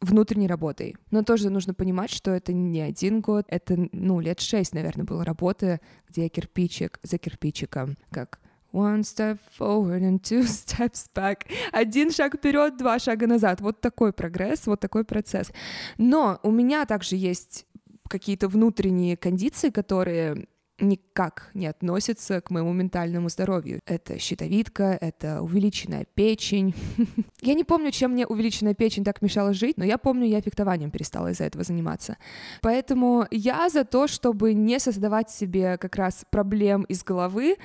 внутренней 0.00 0.46
работой. 0.46 0.96
Но 1.10 1.22
тоже 1.22 1.50
нужно 1.50 1.72
понимать, 1.72 2.10
что 2.10 2.30
это 2.30 2.52
не 2.52 2.80
один 2.80 3.20
год, 3.20 3.46
это, 3.48 3.88
ну, 3.92 4.20
лет 4.20 4.40
шесть, 4.40 4.74
наверное, 4.74 5.06
было 5.06 5.24
работы, 5.24 5.80
где 6.08 6.24
я 6.24 6.28
кирпичик 6.28 6.98
за 7.02 7.18
кирпичиком, 7.18 7.96
как 8.10 8.40
One 8.76 9.04
step 9.04 9.38
forward 9.58 10.02
and 10.02 10.20
two 10.20 10.42
steps 10.46 11.08
back. 11.14 11.46
Один 11.72 12.10
шаг 12.10 12.36
вперед, 12.36 12.76
два 12.76 12.98
шага 12.98 13.26
назад. 13.26 13.62
Вот 13.62 13.80
такой 13.80 14.12
прогресс, 14.12 14.66
вот 14.66 14.80
такой 14.80 15.04
процесс. 15.04 15.50
Но 15.96 16.38
у 16.42 16.50
меня 16.50 16.84
также 16.84 17.16
есть 17.16 17.64
какие-то 18.06 18.48
внутренние 18.48 19.16
кондиции, 19.16 19.70
которые 19.70 20.46
никак 20.78 21.50
не 21.54 21.66
относится 21.66 22.40
к 22.40 22.50
моему 22.50 22.72
ментальному 22.72 23.28
здоровью. 23.28 23.80
Это 23.86 24.18
щитовидка, 24.18 24.98
это 25.00 25.42
увеличенная 25.42 26.06
печень. 26.14 26.74
я 27.40 27.54
не 27.54 27.64
помню, 27.64 27.90
чем 27.90 28.12
мне 28.12 28.26
увеличенная 28.26 28.74
печень 28.74 29.04
так 29.04 29.22
мешала 29.22 29.52
жить, 29.52 29.78
но 29.78 29.84
я 29.84 29.98
помню, 29.98 30.26
я 30.26 30.40
фехтованием 30.40 30.90
перестала 30.90 31.28
из-за 31.28 31.44
этого 31.44 31.64
заниматься. 31.64 32.18
Поэтому 32.60 33.26
я 33.30 33.68
за 33.68 33.84
то, 33.84 34.06
чтобы 34.06 34.54
не 34.54 34.78
создавать 34.78 35.30
себе 35.30 35.78
как 35.78 35.96
раз 35.96 36.24
проблем 36.30 36.82
из 36.82 37.02
головы, 37.02 37.56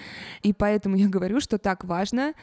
и 0.42 0.54
поэтому 0.54 0.96
я 0.96 1.08
говорю, 1.08 1.40
что 1.42 1.58
так 1.58 1.84
важно 1.84 2.34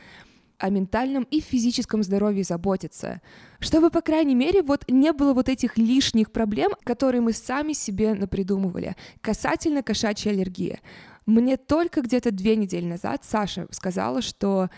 о 0.59 0.71
ментальном 0.71 1.25
и 1.25 1.41
физическом 1.41 2.03
здоровье 2.03 2.45
заботиться, 2.45 3.21
чтобы, 3.61 3.91
по 3.91 4.01
крайней 4.01 4.35
мере, 4.35 4.63
вот 4.63 4.85
не 4.89 5.13
было 5.13 5.33
вот 5.33 5.49
этих 5.49 5.79
лишних 5.79 6.33
проблем, 6.33 6.73
которые 6.85 7.21
мы 7.21 7.33
сами 7.33 7.73
себе 7.73 8.15
напридумывали 8.15 8.97
касательно 9.21 9.83
кошачьей 9.83 10.35
аллергии. 10.35 10.81
Мне 11.27 11.57
только 11.57 12.01
где-то 12.01 12.31
две 12.31 12.57
недели 12.57 12.87
назад 12.87 13.25
Саша 13.25 13.67
сказала, 13.71 14.23
что 14.23 14.71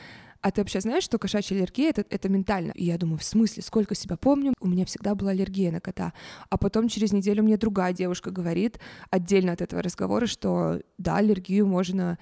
а 0.43 0.51
ты 0.51 0.63
вообще 0.63 0.81
знаешь, 0.81 1.05
что 1.05 1.19
кошачья 1.19 1.57
аллергия 1.57 1.91
это, 1.91 2.05
это 2.09 2.29
ментально? 2.31 2.73
И 2.73 2.85
я 2.85 2.97
думаю, 2.97 3.19
в 3.19 3.25
смысле, 3.25 3.63
сколько 3.63 3.95
себя 3.95 4.17
помню, 4.17 4.55
у 4.59 4.69
меня 4.69 4.87
всегда 4.87 5.15
была 5.15 5.33
аллергия 5.33 5.71
на 5.71 5.81
кота. 5.81 6.15
А 6.49 6.57
потом 6.57 6.89
через 6.89 7.13
неделю 7.13 7.43
мне 7.43 7.59
другая 7.59 7.93
девушка 7.93 8.31
говорит, 8.31 8.81
отдельно 9.11 9.53
от 9.53 9.61
этого 9.61 9.83
разговора, 9.83 10.27
что 10.27 10.81
да, 10.97 11.17
аллергию 11.17 11.67
можно 11.67 12.19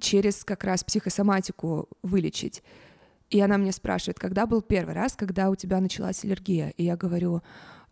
через 0.00 0.44
как 0.44 0.64
раз 0.64 0.84
психосоматику 0.84 1.88
вылечить. 2.02 2.62
И 3.30 3.40
она 3.40 3.58
мне 3.58 3.72
спрашивает, 3.72 4.18
когда 4.18 4.46
был 4.46 4.60
первый 4.60 4.94
раз, 4.94 5.14
когда 5.14 5.50
у 5.50 5.56
тебя 5.56 5.80
началась 5.80 6.24
аллергия? 6.24 6.70
И 6.76 6.84
я 6.84 6.96
говорю, 6.96 7.42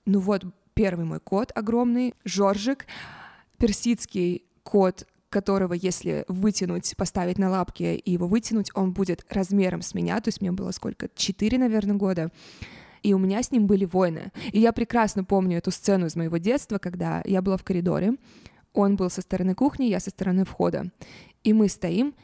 ну 0.04 0.20
вот 0.20 0.44
первый 0.74 1.04
мой 1.06 1.20
кот 1.20 1.52
огромный, 1.54 2.14
Жоржик, 2.24 2.86
персидский 3.58 4.44
кот, 4.62 5.06
которого, 5.30 5.72
если 5.74 6.24
вытянуть, 6.28 6.94
поставить 6.96 7.38
на 7.38 7.48
лапки 7.50 7.82
и 7.82 8.12
его 8.12 8.26
вытянуть, 8.26 8.70
он 8.74 8.92
будет 8.92 9.24
размером 9.30 9.80
с 9.80 9.94
меня, 9.94 10.20
то 10.20 10.28
есть 10.28 10.40
мне 10.40 10.52
было 10.52 10.72
сколько, 10.72 11.08
четыре, 11.14 11.56
наверное, 11.56 11.96
года, 11.96 12.30
и 13.02 13.14
у 13.14 13.18
меня 13.18 13.42
с 13.42 13.50
ним 13.50 13.66
были 13.66 13.86
войны. 13.86 14.32
И 14.52 14.58
я 14.58 14.72
прекрасно 14.72 15.24
помню 15.24 15.58
эту 15.58 15.70
сцену 15.70 16.06
из 16.06 16.16
моего 16.16 16.36
детства, 16.36 16.78
когда 16.78 17.22
я 17.24 17.40
была 17.40 17.56
в 17.56 17.64
коридоре, 17.64 18.14
он 18.72 18.96
был 18.96 19.10
со 19.10 19.22
стороны 19.22 19.54
кухни, 19.54 19.84
я 19.84 20.00
со 20.00 20.10
стороны 20.10 20.44
входа. 20.44 20.90
И 21.44 21.52
мы 21.52 21.68
стоим, 21.68 22.14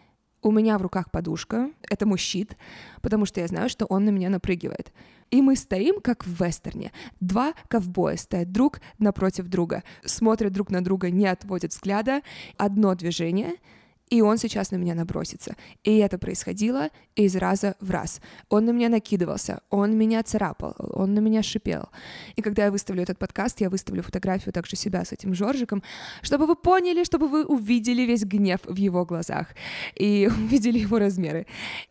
у 0.42 0.50
меня 0.50 0.78
в 0.78 0.82
руках 0.82 1.10
подушка, 1.10 1.70
это 1.82 2.06
мой 2.06 2.18
щит, 2.18 2.56
потому 3.02 3.26
что 3.26 3.40
я 3.40 3.48
знаю, 3.48 3.68
что 3.68 3.86
он 3.86 4.04
на 4.04 4.10
меня 4.10 4.28
напрыгивает. 4.30 4.92
И 5.30 5.42
мы 5.42 5.56
стоим, 5.56 6.00
как 6.00 6.24
в 6.24 6.42
вестерне. 6.42 6.92
Два 7.20 7.54
ковбоя 7.68 8.16
стоят 8.16 8.52
друг 8.52 8.80
напротив 8.98 9.48
друга, 9.48 9.82
смотрят 10.04 10.52
друг 10.52 10.70
на 10.70 10.84
друга, 10.84 11.10
не 11.10 11.26
отводят 11.26 11.72
взгляда. 11.72 12.22
Одно 12.56 12.94
движение— 12.94 13.54
и 14.08 14.20
он 14.20 14.38
сейчас 14.38 14.70
на 14.70 14.76
меня 14.76 14.94
набросится. 14.94 15.56
И 15.82 15.96
это 15.98 16.18
происходило 16.18 16.90
из 17.16 17.34
раза 17.34 17.74
в 17.80 17.90
раз. 17.90 18.20
Он 18.48 18.64
на 18.64 18.70
меня 18.70 18.88
накидывался, 18.88 19.60
он 19.68 19.96
меня 19.96 20.22
царапал, 20.22 20.76
он 20.78 21.14
на 21.14 21.18
меня 21.18 21.42
шипел. 21.42 21.88
И 22.36 22.42
когда 22.42 22.66
я 22.66 22.70
выставлю 22.70 23.02
этот 23.02 23.18
подкаст, 23.18 23.60
я 23.60 23.68
выставлю 23.68 24.02
фотографию 24.02 24.52
также 24.52 24.76
себя 24.76 25.04
с 25.04 25.12
этим 25.12 25.34
Жоржиком, 25.34 25.82
чтобы 26.22 26.46
вы 26.46 26.54
поняли, 26.54 27.02
чтобы 27.04 27.26
вы 27.28 27.44
увидели 27.44 28.02
весь 28.02 28.24
гнев 28.24 28.60
в 28.64 28.76
его 28.76 29.04
глазах 29.04 29.48
и 29.96 30.30
увидели 30.36 30.78
его 30.78 30.98
размеры. 30.98 31.46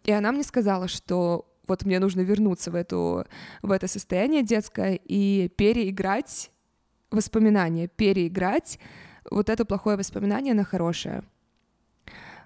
И 0.06 0.12
она 0.12 0.32
мне 0.32 0.44
сказала, 0.44 0.88
что 0.88 1.46
вот 1.68 1.84
мне 1.84 2.00
нужно 2.00 2.22
вернуться 2.22 2.72
в, 2.72 2.76
эту, 2.76 3.26
в 3.62 3.72
это 3.72 3.88
состояние 3.88 4.44
детское 4.44 5.00
и 5.04 5.50
переиграть 5.58 6.52
воспоминания, 7.12 7.88
переиграть 7.88 8.80
вот 9.30 9.50
это 9.50 9.66
плохое 9.66 9.98
воспоминание 9.98 10.54
на 10.54 10.64
хорошее. 10.64 11.24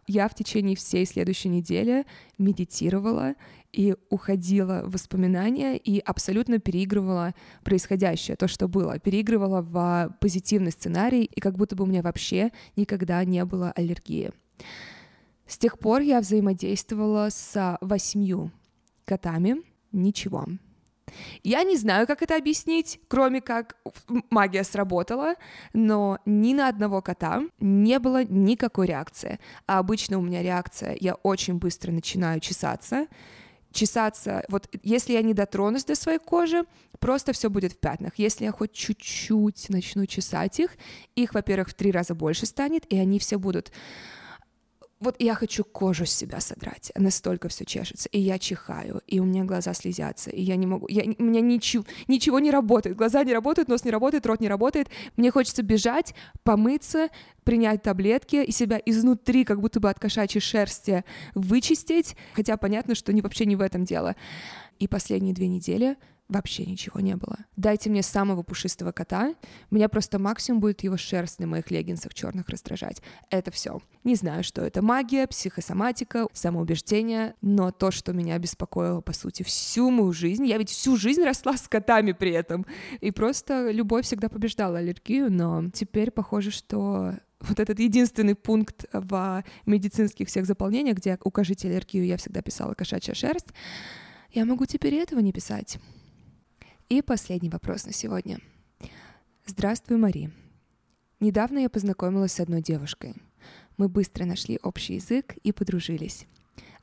Я 0.10 0.28
в 0.28 0.34
течение 0.34 0.76
всей 0.76 1.06
следующей 1.06 1.50
недели 1.50 2.04
медитировала 2.39 3.36
и 3.72 3.95
уходила 4.10 4.82
в 4.84 4.93
воспоминания 4.93 5.78
и 5.78 6.00
абсолютно 6.00 6.58
переигрывала 6.58 7.36
происходящее, 7.63 8.36
то, 8.36 8.48
что 8.48 8.67
было, 8.67 8.98
переигрывала 8.98 9.62
в 9.62 10.17
позитивный 10.19 10.72
сценарий, 10.72 11.26
и 11.26 11.39
как 11.39 11.56
будто 11.58 11.76
бы 11.76 11.84
у 11.84 11.88
меня 11.88 12.02
вообще 12.02 12.52
никогда 12.76 13.24
не 13.24 13.45
было 13.45 13.72
аллергии. 13.72 14.32
С 15.45 15.60
тех 15.60 15.78
пор 15.78 16.02
я 16.02 16.22
взаимодействовала 16.22 17.30
с 17.30 17.78
восьмью 17.80 18.52
котами, 19.06 19.58
ничего. 19.91 20.45
Я 21.43 21.63
не 21.63 21.78
знаю, 21.78 22.08
как 22.08 22.22
это 22.22 22.36
объяснить, 22.36 23.00
кроме 23.08 23.41
как 23.41 23.76
магия 24.30 24.63
сработала, 24.63 25.36
но 25.74 26.19
ни 26.26 26.54
на 26.54 26.67
одного 26.67 27.02
кота 27.02 27.43
не 27.60 28.00
было 28.00 28.24
никакой 28.24 28.88
реакции. 28.88 29.39
А 29.67 29.80
обычно 29.80 30.17
у 30.17 30.22
меня 30.22 30.41
реакция, 30.41 30.98
я 31.00 31.15
очень 31.15 31.56
быстро 31.56 31.91
начинаю 31.91 32.39
чесаться, 32.39 33.08
чесаться, 33.72 34.43
вот 34.50 34.67
если 34.84 35.13
я 35.13 35.22
не 35.22 35.34
дотронусь 35.34 35.86
до 35.86 35.95
своей 35.95 36.19
кожи, 36.19 36.63
просто 37.00 37.34
все 37.34 37.50
будет 37.50 37.74
в 37.74 37.78
пятнах. 37.78 38.13
Если 38.17 38.45
я 38.45 38.52
хоть 38.52 38.74
чуть-чуть 38.74 39.69
начну 39.69 40.06
чесать 40.06 40.60
их, 40.60 40.72
их, 41.15 41.34
во-первых, 41.34 41.69
в 41.69 41.74
три 41.74 41.91
раза 41.91 42.15
больше 42.15 42.45
станет, 42.45 42.86
и 42.91 42.98
они 42.98 43.19
все 43.19 43.38
будут 43.38 43.72
вот 45.00 45.16
я 45.20 45.34
хочу 45.34 45.64
кожу 45.64 46.06
с 46.06 46.12
себя 46.12 46.42
содрать, 46.42 46.92
настолько 46.96 47.48
все 47.48 47.64
чешется, 47.64 48.10
и 48.10 48.20
я 48.20 48.38
чихаю, 48.38 49.02
и 49.08 49.20
у 49.20 49.24
меня 49.24 49.46
глаза 49.46 49.74
слезятся, 49.74 50.30
и 50.30 50.42
я 50.42 50.58
не 50.58 50.68
могу, 50.68 50.88
я, 50.90 51.04
у 51.18 51.24
меня 51.24 51.40
ничего, 51.40 51.86
ничего 52.08 52.40
не 52.40 52.52
работает, 52.52 52.98
глаза 52.98 53.24
не 53.24 53.34
работают, 53.34 53.70
нос 53.70 53.86
не 53.86 53.92
работает, 53.92 54.26
рот 54.26 54.42
не 54.42 54.50
работает, 54.50 54.90
мне 55.16 55.32
хочется 55.32 55.64
бежать, 55.64 56.14
помыться, 56.44 57.08
принять 57.46 57.82
таблетки 57.82 58.44
и 58.44 58.52
себя 58.52 58.80
изнутри, 58.86 59.46
как 59.46 59.62
будто 59.62 59.80
бы 59.80 59.90
от 59.90 60.00
кошачьей 60.00 60.42
шерсти 60.42 61.06
вычистить, 61.34 62.18
хотя 62.34 62.58
понятно, 62.58 62.94
что 62.94 63.14
не, 63.14 63.22
вообще 63.22 63.46
не 63.46 63.56
в 63.56 63.62
этом 63.62 63.86
дело. 63.86 64.16
И 64.80 64.88
последние 64.88 65.34
две 65.34 65.48
недели 65.48 65.96
вообще 66.30 66.65
ничего 66.65 67.00
не 67.00 67.15
было. 67.15 67.38
Дайте 67.58 67.89
мне 67.89 68.04
самого 68.04 68.44
пушистого 68.44 68.92
кота, 68.92 69.34
меня 69.72 69.89
просто 69.89 70.20
максимум 70.20 70.62
будет 70.62 70.84
его 70.84 70.96
шерсть 70.96 71.39
на 71.39 71.48
моих 71.48 71.72
леггинсах 71.72 72.13
черных 72.13 72.48
раздражать. 72.50 73.02
Это 73.30 73.52
все. 73.52 73.82
Не 74.04 74.15
знаю, 74.15 74.44
что 74.44 74.62
это 74.62 74.82
магия, 74.82 75.28
психосоматика, 75.28 76.28
самоубеждение, 76.32 77.34
но 77.42 77.72
то, 77.72 77.92
что 77.92 78.13
меня 78.13 78.38
беспокоило, 78.38 79.02
по 79.02 79.12
сути, 79.12 79.44
всю 79.44 79.89
мою 79.89 80.13
жизнь, 80.13 80.46
я 80.46 80.58
ведь 80.58 80.70
всю 80.70 80.96
жизнь 80.96 81.24
росла 81.24 81.58
с 81.58 81.68
котами 81.68 82.12
при 82.12 82.32
этом, 82.32 82.65
и 83.02 83.12
просто 83.12 83.72
любовь 83.72 84.06
всегда 84.06 84.30
побеждала 84.30 84.78
аллергию, 84.78 85.32
но 85.32 85.70
теперь 85.74 86.12
похоже, 86.12 86.52
что 86.52 87.15
вот 87.39 87.60
этот 87.60 87.80
единственный 87.80 88.36
пункт 88.36 88.86
в 88.94 89.44
медицинских 89.65 90.28
всех 90.28 90.46
заполнениях, 90.46 90.98
где 90.98 91.18
укажите 91.24 91.70
аллергию, 91.70 92.06
я 92.06 92.18
всегда 92.18 92.42
писала 92.42 92.74
кошачья 92.74 93.13
шерсть, 93.13 93.48
я 94.32 94.46
могу 94.46 94.65
теперь 94.65 94.96
этого 94.96 95.20
не 95.22 95.34
писать. 95.34 95.80
И 96.89 97.04
последний 97.04 97.52
вопрос 97.52 97.86
на 97.86 97.93
сегодня. 97.93 98.39
Здравствуй, 99.45 99.97
Мари. 99.97 100.32
Недавно 101.19 101.60
я 101.60 101.69
познакомилась 101.69 102.32
с 102.32 102.39
одной 102.39 102.63
девушкой. 102.63 103.13
Мы 103.78 103.89
быстро 103.89 104.25
нашли 104.25 104.58
общий 104.63 104.95
язык 104.95 105.36
и 105.43 105.52
подружились. 105.52 106.25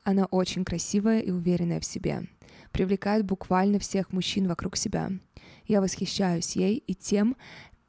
Она 0.03 0.23
очень 0.27 0.63
красивая 0.63 1.19
и 1.19 1.29
уверенная 1.29 1.81
в 1.81 1.85
себе. 1.85 2.21
Привлекает 2.71 3.25
буквально 3.25 3.79
всех 3.79 4.13
мужчин 4.13 4.47
вокруг 4.47 4.77
себя. 4.77 5.11
Я 5.65 5.81
восхищаюсь 5.81 6.55
ей 6.55 6.77
и 6.77 6.95
тем, 6.95 7.35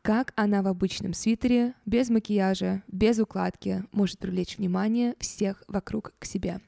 как 0.03 0.33
она 0.35 0.63
в 0.63 0.67
обычном 0.67 1.15
свитере, 1.15 1.75
без 1.87 2.11
макияжа, 2.11 2.83
без 2.89 3.21
укладки 3.21 3.85
может 3.93 4.19
привлечь 4.19 4.59
внимание 4.59 5.15
всех 5.21 5.63
вокруг 5.69 6.15
к 6.19 6.25
себе. 6.25 6.61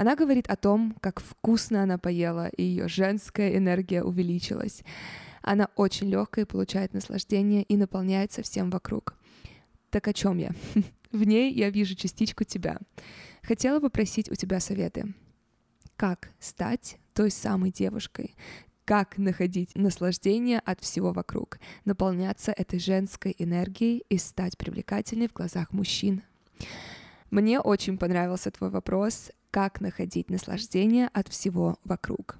Она 0.00 0.16
говорит 0.16 0.48
о 0.48 0.56
том, 0.56 0.96
как 1.02 1.20
вкусно 1.20 1.82
она 1.82 1.98
поела, 1.98 2.48
и 2.48 2.62
ее 2.62 2.88
женская 2.88 3.54
энергия 3.58 4.02
увеличилась. 4.02 4.82
Она 5.42 5.68
очень 5.76 6.08
легкая, 6.08 6.46
получает 6.46 6.94
наслаждение 6.94 7.64
и 7.64 7.76
наполняется 7.76 8.40
всем 8.40 8.70
вокруг. 8.70 9.14
Так 9.90 10.08
о 10.08 10.14
чем 10.14 10.38
я? 10.38 10.52
В 11.12 11.24
ней 11.24 11.52
я 11.52 11.68
вижу 11.68 11.96
частичку 11.96 12.44
тебя. 12.44 12.78
Хотела 13.42 13.78
бы 13.78 13.90
просить 13.90 14.30
у 14.30 14.34
тебя 14.36 14.58
советы. 14.58 15.12
Как 15.96 16.30
стать 16.38 16.96
той 17.12 17.30
самой 17.30 17.70
девушкой? 17.70 18.34
Как 18.86 19.18
находить 19.18 19.72
наслаждение 19.74 20.60
от 20.60 20.80
всего 20.80 21.12
вокруг? 21.12 21.58
Наполняться 21.84 22.52
этой 22.52 22.78
женской 22.78 23.36
энергией 23.38 24.02
и 24.08 24.16
стать 24.16 24.56
привлекательной 24.56 25.28
в 25.28 25.34
глазах 25.34 25.74
мужчин? 25.74 26.22
Мне 27.30 27.60
очень 27.60 27.98
понравился 27.98 28.50
твой 28.50 28.70
вопрос 28.70 29.30
как 29.50 29.80
находить 29.80 30.30
наслаждение 30.30 31.08
от 31.12 31.28
всего 31.28 31.78
вокруг. 31.84 32.38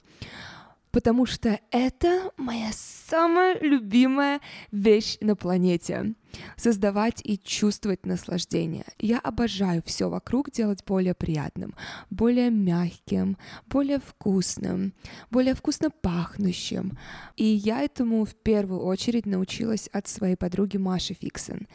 Потому 0.93 1.25
что 1.25 1.61
это 1.71 2.33
моя 2.37 2.71
самая 2.73 3.57
любимая 3.61 4.41
вещь 4.73 5.19
на 5.21 5.37
планете. 5.37 6.15
Создавать 6.57 7.21
и 7.23 7.39
чувствовать 7.39 8.07
наслаждение. 8.07 8.85
Я 8.99 9.21
обожаю 9.21 9.83
все 9.85 10.09
вокруг 10.09 10.51
делать 10.51 10.85
более 10.85 11.15
приятным, 11.15 11.75
более 12.11 12.51
мягким, 12.51 13.37
более 13.67 14.01
вкусным, 14.01 14.93
более 15.31 15.55
вкусно 15.55 15.91
пахнущим. 15.91 16.99
И 17.37 17.45
я 17.45 17.83
этому 17.83 18.25
в 18.25 18.35
первую 18.35 18.81
очередь 18.81 19.27
научилась 19.27 19.89
от 19.93 20.09
своей 20.09 20.37
подруги 20.37 20.77
Маши 20.77 21.15
Фиксен. 21.15 21.69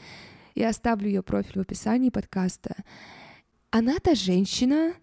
Я 0.55 0.69
оставлю 0.69 1.07
ее 1.07 1.21
профиль 1.21 1.59
в 1.59 1.61
описании 1.61 2.09
подкаста. 2.09 2.75
Она 3.71 3.99
та 3.99 4.15
женщина, 4.15 4.93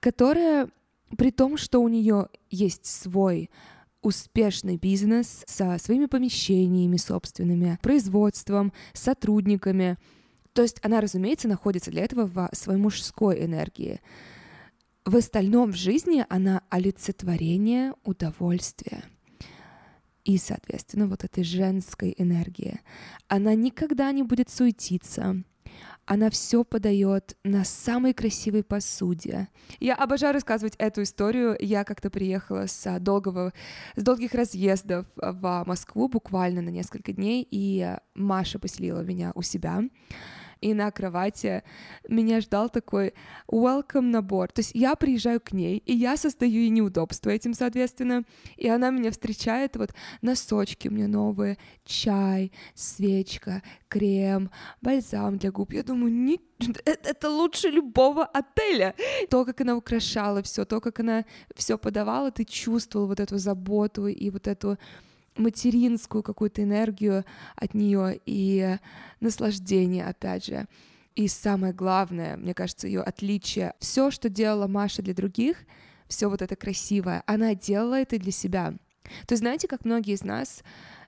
которая 0.00 0.68
при 1.16 1.30
том, 1.30 1.56
что 1.56 1.80
у 1.80 1.88
нее 1.88 2.28
есть 2.50 2.86
свой 2.86 3.50
успешный 4.02 4.76
бизнес 4.76 5.44
со 5.46 5.76
своими 5.78 6.06
помещениями 6.06 6.96
собственными, 6.96 7.78
производством, 7.82 8.72
сотрудниками. 8.94 9.98
То 10.52 10.62
есть 10.62 10.78
она, 10.82 11.00
разумеется, 11.00 11.48
находится 11.48 11.90
для 11.90 12.04
этого 12.04 12.26
в 12.26 12.48
своей 12.56 12.80
мужской 12.80 13.44
энергии. 13.44 14.00
В 15.04 15.16
остальном 15.16 15.72
в 15.72 15.76
жизни 15.76 16.24
она 16.28 16.62
олицетворение 16.70 17.94
удовольствия 18.04 19.04
и, 20.24 20.38
соответственно, 20.38 21.06
вот 21.06 21.24
этой 21.24 21.44
женской 21.44 22.14
энергии. 22.16 22.80
Она 23.28 23.54
никогда 23.54 24.12
не 24.12 24.22
будет 24.22 24.50
суетиться, 24.50 25.42
она 26.10 26.28
все 26.28 26.64
подает 26.64 27.36
на 27.44 27.62
самой 27.64 28.14
красивой 28.14 28.64
посуде. 28.64 29.46
Я 29.78 29.94
обожаю 29.94 30.34
рассказывать 30.34 30.74
эту 30.76 31.04
историю. 31.04 31.56
Я 31.60 31.84
как-то 31.84 32.10
приехала 32.10 32.66
с 32.66 32.98
долгого, 32.98 33.52
с 33.94 34.02
долгих 34.02 34.34
разъездов 34.34 35.06
в 35.14 35.62
Москву 35.68 36.08
буквально 36.08 36.62
на 36.62 36.70
несколько 36.70 37.12
дней, 37.12 37.46
и 37.48 37.96
Маша 38.16 38.58
поселила 38.58 39.02
меня 39.02 39.30
у 39.36 39.42
себя 39.42 39.84
и 40.60 40.74
на 40.74 40.90
кровати 40.90 41.62
меня 42.08 42.40
ждал 42.40 42.68
такой 42.68 43.14
welcome 43.50 44.10
набор. 44.10 44.52
То 44.52 44.60
есть 44.60 44.72
я 44.74 44.94
приезжаю 44.94 45.40
к 45.40 45.52
ней, 45.52 45.82
и 45.86 45.94
я 45.94 46.16
создаю 46.16 46.52
ей 46.52 46.70
неудобства 46.70 47.30
этим, 47.30 47.54
соответственно, 47.54 48.24
и 48.56 48.68
она 48.68 48.90
меня 48.90 49.10
встречает, 49.10 49.76
вот 49.76 49.94
носочки 50.22 50.88
меня 50.88 51.08
новые, 51.08 51.58
чай, 51.84 52.52
свечка, 52.74 53.62
крем, 53.88 54.50
бальзам 54.80 55.38
для 55.38 55.50
губ. 55.50 55.72
Я 55.72 55.82
думаю, 55.82 56.12
не 56.12 56.40
это 56.84 57.30
лучше 57.30 57.68
любого 57.68 58.24
отеля. 58.24 58.94
То, 59.30 59.44
как 59.44 59.60
она 59.60 59.76
украшала 59.76 60.42
все, 60.42 60.64
то, 60.64 60.80
как 60.80 61.00
она 61.00 61.24
все 61.54 61.78
подавала, 61.78 62.30
ты 62.30 62.44
чувствовал 62.44 63.06
вот 63.06 63.20
эту 63.20 63.38
заботу 63.38 64.06
и 64.06 64.30
вот 64.30 64.46
эту 64.46 64.78
материнскую 65.40 66.22
какую-то 66.22 66.62
энергию 66.62 67.24
от 67.56 67.74
нее 67.74 68.20
и 68.26 68.76
наслаждение, 69.20 70.06
опять 70.06 70.44
же. 70.44 70.66
И 71.16 71.28
самое 71.28 71.72
главное, 71.72 72.36
мне 72.36 72.54
кажется, 72.54 72.86
ее 72.86 73.02
отличие. 73.02 73.74
Все, 73.78 74.10
что 74.10 74.28
делала 74.28 74.66
Маша 74.66 75.02
для 75.02 75.14
других, 75.14 75.56
все 76.08 76.28
вот 76.28 76.42
это 76.42 76.56
красивое, 76.56 77.22
она 77.26 77.54
делала 77.54 78.00
это 78.00 78.18
для 78.18 78.32
себя. 78.32 78.74
То 79.26 79.32
есть 79.32 79.40
знаете, 79.40 79.66
как 79.66 79.84
многие 79.84 80.14
из 80.14 80.24
нас 80.24 80.62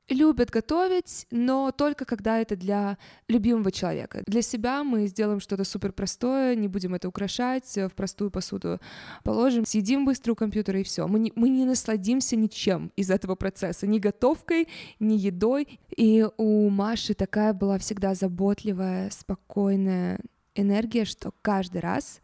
любят 0.09 0.51
готовить, 0.51 1.27
но 1.31 1.71
только 1.71 2.05
когда 2.05 2.38
это 2.38 2.57
для 2.57 2.99
любимого 3.29 3.71
человека. 3.71 4.23
Для 4.27 4.43
себя 4.43 4.85
мы 4.85 5.07
сделаем 5.07 5.41
что-то 5.41 5.65
супер 5.65 5.93
простое, 5.93 6.55
не 6.55 6.69
будем 6.69 6.95
это 6.95 7.09
украшать, 7.09 7.77
в 7.77 7.91
простую 7.91 8.31
посуду 8.31 8.81
положим, 9.25 9.65
съедим 9.65 10.05
быстро 10.05 10.33
у 10.33 10.35
компьютера 10.35 10.81
и 10.81 10.83
все. 10.83 11.07
Мы 11.07 11.19
не, 11.19 11.33
мы 11.37 11.49
не 11.49 11.65
насладимся 11.65 12.37
ничем 12.37 12.93
из 12.97 13.11
этого 13.11 13.35
процесса, 13.35 13.87
ни 13.87 13.99
готовкой, 13.99 14.69
ни 14.99 15.15
едой. 15.15 15.81
И 15.97 16.27
у 16.37 16.69
Маши 16.69 17.15
такая 17.15 17.53
была 17.53 17.79
всегда 17.79 18.15
заботливая, 18.15 19.11
спокойная 19.11 20.19
энергия, 20.55 21.05
что 21.05 21.33
каждый 21.43 21.81
раз 21.81 22.21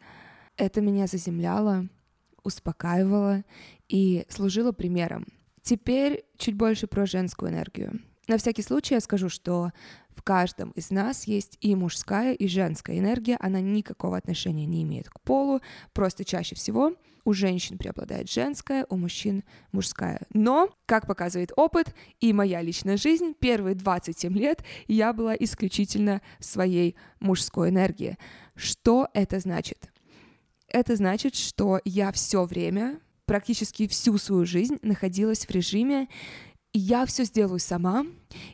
это 0.56 0.80
меня 0.80 1.06
заземляло, 1.06 1.86
успокаивало 2.42 3.44
и 3.88 4.26
служило 4.28 4.72
примером. 4.72 5.26
Теперь 5.62 6.24
чуть 6.36 6.54
больше 6.54 6.86
про 6.86 7.06
женскую 7.06 7.50
энергию. 7.50 8.00
На 8.26 8.36
всякий 8.36 8.62
случай 8.62 8.94
я 8.94 9.00
скажу, 9.00 9.28
что 9.28 9.72
в 10.14 10.22
каждом 10.22 10.70
из 10.72 10.90
нас 10.90 11.24
есть 11.24 11.56
и 11.60 11.74
мужская, 11.74 12.34
и 12.34 12.46
женская 12.46 12.98
энергия, 12.98 13.36
она 13.40 13.60
никакого 13.60 14.16
отношения 14.16 14.66
не 14.66 14.82
имеет 14.82 15.08
к 15.08 15.20
полу, 15.20 15.60
просто 15.92 16.24
чаще 16.24 16.54
всего 16.54 16.94
у 17.28 17.34
женщин 17.34 17.76
преобладает 17.76 18.30
женская, 18.30 18.86
у 18.88 18.96
мужчин 18.96 19.44
мужская. 19.70 20.22
Но, 20.32 20.70
как 20.86 21.06
показывает 21.06 21.52
опыт 21.56 21.94
и 22.20 22.32
моя 22.32 22.62
личная 22.62 22.96
жизнь, 22.96 23.34
первые 23.38 23.74
27 23.74 24.32
лет 24.36 24.64
я 24.86 25.12
была 25.12 25.34
исключительно 25.34 26.22
своей 26.40 26.96
мужской 27.20 27.68
энергии. 27.68 28.16
Что 28.54 29.08
это 29.12 29.40
значит? 29.40 29.90
Это 30.68 30.96
значит, 30.96 31.34
что 31.34 31.80
я 31.84 32.12
все 32.12 32.44
время, 32.44 32.98
практически 33.28 33.86
всю 33.86 34.18
свою 34.18 34.44
жизнь 34.44 34.78
находилась 34.82 35.46
в 35.46 35.50
режиме 35.50 36.08
я 36.74 37.06
все 37.06 37.24
сделаю 37.24 37.58
сама, 37.58 38.06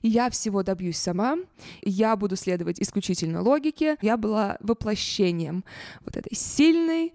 я 0.03 0.31
всего 0.31 0.63
добьюсь 0.63 0.99
сама, 0.99 1.37
я 1.83 2.15
буду 2.17 2.37
следовать 2.37 2.81
исключительно 2.81 3.43
логике. 3.43 3.97
Я 4.01 4.17
была 4.17 4.57
воплощением 4.61 5.65
вот 6.05 6.17
этой 6.17 6.35
сильной, 6.35 7.13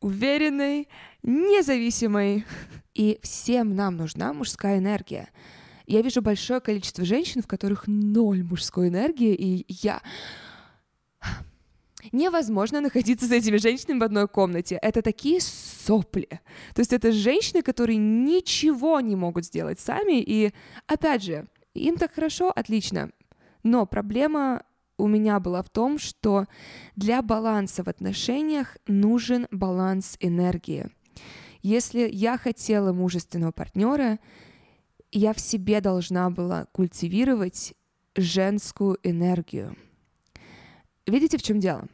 уверенной, 0.00 0.88
независимой. 1.22 2.44
И 2.94 3.18
всем 3.22 3.74
нам 3.74 3.96
нужна 3.96 4.32
мужская 4.32 4.78
энергия. 4.78 5.28
Я 5.86 6.02
вижу 6.02 6.22
большое 6.22 6.60
количество 6.60 7.04
женщин, 7.04 7.42
в 7.42 7.46
которых 7.46 7.84
ноль 7.86 8.42
мужской 8.42 8.88
энергии, 8.88 9.34
и 9.34 9.66
я 9.68 10.00
невозможно 12.12 12.80
находиться 12.80 13.26
с 13.26 13.32
этими 13.32 13.56
женщинами 13.56 14.00
в 14.00 14.04
одной 14.04 14.28
комнате. 14.28 14.78
Это 14.80 15.02
такие 15.02 15.40
сопли. 15.40 16.28
То 16.74 16.80
есть 16.80 16.92
это 16.92 17.12
женщины, 17.12 17.62
которые 17.62 17.96
ничего 17.96 19.00
не 19.00 19.16
могут 19.16 19.44
сделать 19.44 19.80
сами, 19.80 20.20
и 20.20 20.52
опять 20.86 21.22
же, 21.22 21.46
им 21.74 21.96
так 21.96 22.14
хорошо, 22.14 22.50
отлично. 22.54 23.10
Но 23.62 23.86
проблема 23.86 24.62
у 24.96 25.06
меня 25.06 25.40
была 25.40 25.62
в 25.62 25.70
том, 25.70 25.98
что 25.98 26.46
для 26.96 27.22
баланса 27.22 27.84
в 27.84 27.88
отношениях 27.88 28.76
нужен 28.86 29.46
баланс 29.50 30.16
энергии. 30.20 30.88
Если 31.62 32.08
я 32.10 32.38
хотела 32.38 32.92
мужественного 32.92 33.52
партнера, 33.52 34.18
я 35.10 35.32
в 35.32 35.40
себе 35.40 35.80
должна 35.80 36.30
была 36.30 36.66
культивировать 36.72 37.74
женскую 38.16 38.98
энергию. 39.02 39.76
Видите, 41.08 41.38
в 41.38 41.42
чем 41.42 41.58
дело? 41.58 41.88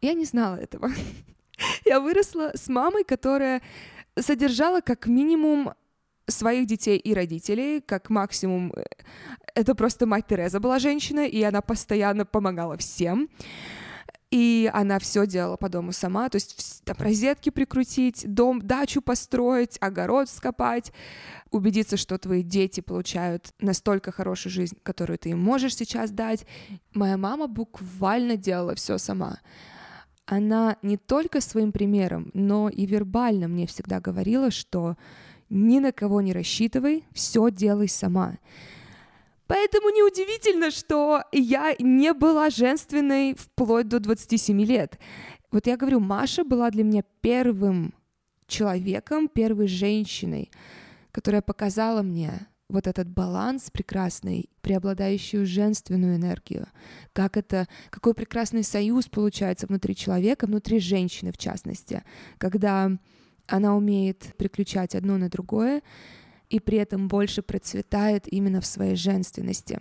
Я 0.00 0.14
не 0.14 0.24
знала 0.24 0.56
этого. 0.56 0.90
Я 1.84 2.00
выросла 2.00 2.52
с 2.54 2.68
мамой, 2.68 3.04
которая 3.04 3.62
содержала 4.18 4.80
как 4.80 5.06
минимум 5.06 5.74
своих 6.28 6.66
детей 6.66 6.98
и 6.98 7.14
родителей, 7.14 7.80
как 7.80 8.10
максимум 8.10 8.72
э, 8.74 8.84
это 9.54 9.74
просто 9.74 10.06
мать 10.06 10.26
Тереза 10.26 10.60
была 10.60 10.78
женщина, 10.78 11.26
и 11.26 11.42
она 11.42 11.60
постоянно 11.60 12.24
помогала 12.24 12.76
всем. 12.76 13.28
И 14.30 14.68
она 14.74 14.98
все 14.98 15.24
делала 15.26 15.56
по 15.56 15.68
дому 15.68 15.92
сама, 15.92 16.28
то 16.28 16.36
есть 16.36 16.82
там 16.84 16.96
розетки 16.98 17.50
прикрутить, 17.50 18.24
дом, 18.26 18.60
дачу 18.60 19.00
построить, 19.00 19.78
огород 19.80 20.28
скопать, 20.28 20.92
убедиться, 21.52 21.96
что 21.96 22.18
твои 22.18 22.42
дети 22.42 22.80
получают 22.80 23.52
настолько 23.60 24.10
хорошую 24.10 24.52
жизнь, 24.52 24.76
которую 24.82 25.18
ты 25.18 25.30
им 25.30 25.38
можешь 25.38 25.76
сейчас 25.76 26.10
дать. 26.10 26.44
Моя 26.92 27.16
мама 27.16 27.46
буквально 27.46 28.36
делала 28.36 28.74
все 28.74 28.98
сама 28.98 29.38
она 30.26 30.76
не 30.82 30.96
только 30.96 31.40
своим 31.40 31.72
примером, 31.72 32.30
но 32.34 32.68
и 32.68 32.84
вербально 32.84 33.48
мне 33.48 33.66
всегда 33.66 34.00
говорила, 34.00 34.50
что 34.50 34.96
ни 35.48 35.78
на 35.78 35.92
кого 35.92 36.20
не 36.20 36.32
рассчитывай, 36.32 37.04
все 37.12 37.50
делай 37.50 37.88
сама. 37.88 38.38
Поэтому 39.46 39.90
неудивительно, 39.90 40.70
что 40.70 41.22
я 41.32 41.74
не 41.78 42.12
была 42.12 42.50
женственной 42.50 43.34
вплоть 43.34 43.88
до 43.88 44.00
27 44.00 44.60
лет. 44.62 44.98
Вот 45.52 45.66
я 45.66 45.76
говорю, 45.76 46.00
Маша 46.00 46.44
была 46.44 46.70
для 46.70 46.82
меня 46.82 47.02
первым 47.20 47.94
человеком, 48.46 49.28
первой 49.28 49.68
женщиной, 49.68 50.50
которая 51.12 51.42
показала 51.42 52.02
мне, 52.02 52.48
вот 52.68 52.86
этот 52.86 53.08
баланс 53.08 53.70
прекрасный, 53.70 54.50
преобладающую 54.60 55.46
женственную 55.46 56.16
энергию, 56.16 56.66
как 57.12 57.36
это, 57.36 57.68
какой 57.90 58.14
прекрасный 58.14 58.64
союз 58.64 59.06
получается 59.06 59.66
внутри 59.66 59.94
человека, 59.94 60.46
внутри 60.46 60.80
женщины 60.80 61.32
в 61.32 61.38
частности, 61.38 62.02
когда 62.38 62.90
она 63.46 63.76
умеет 63.76 64.34
приключать 64.36 64.94
одно 64.94 65.16
на 65.16 65.28
другое 65.28 65.82
и 66.48 66.60
при 66.60 66.78
этом 66.78 67.08
больше 67.08 67.42
процветает 67.42 68.30
именно 68.32 68.60
в 68.60 68.66
своей 68.66 68.96
женственности. 68.96 69.80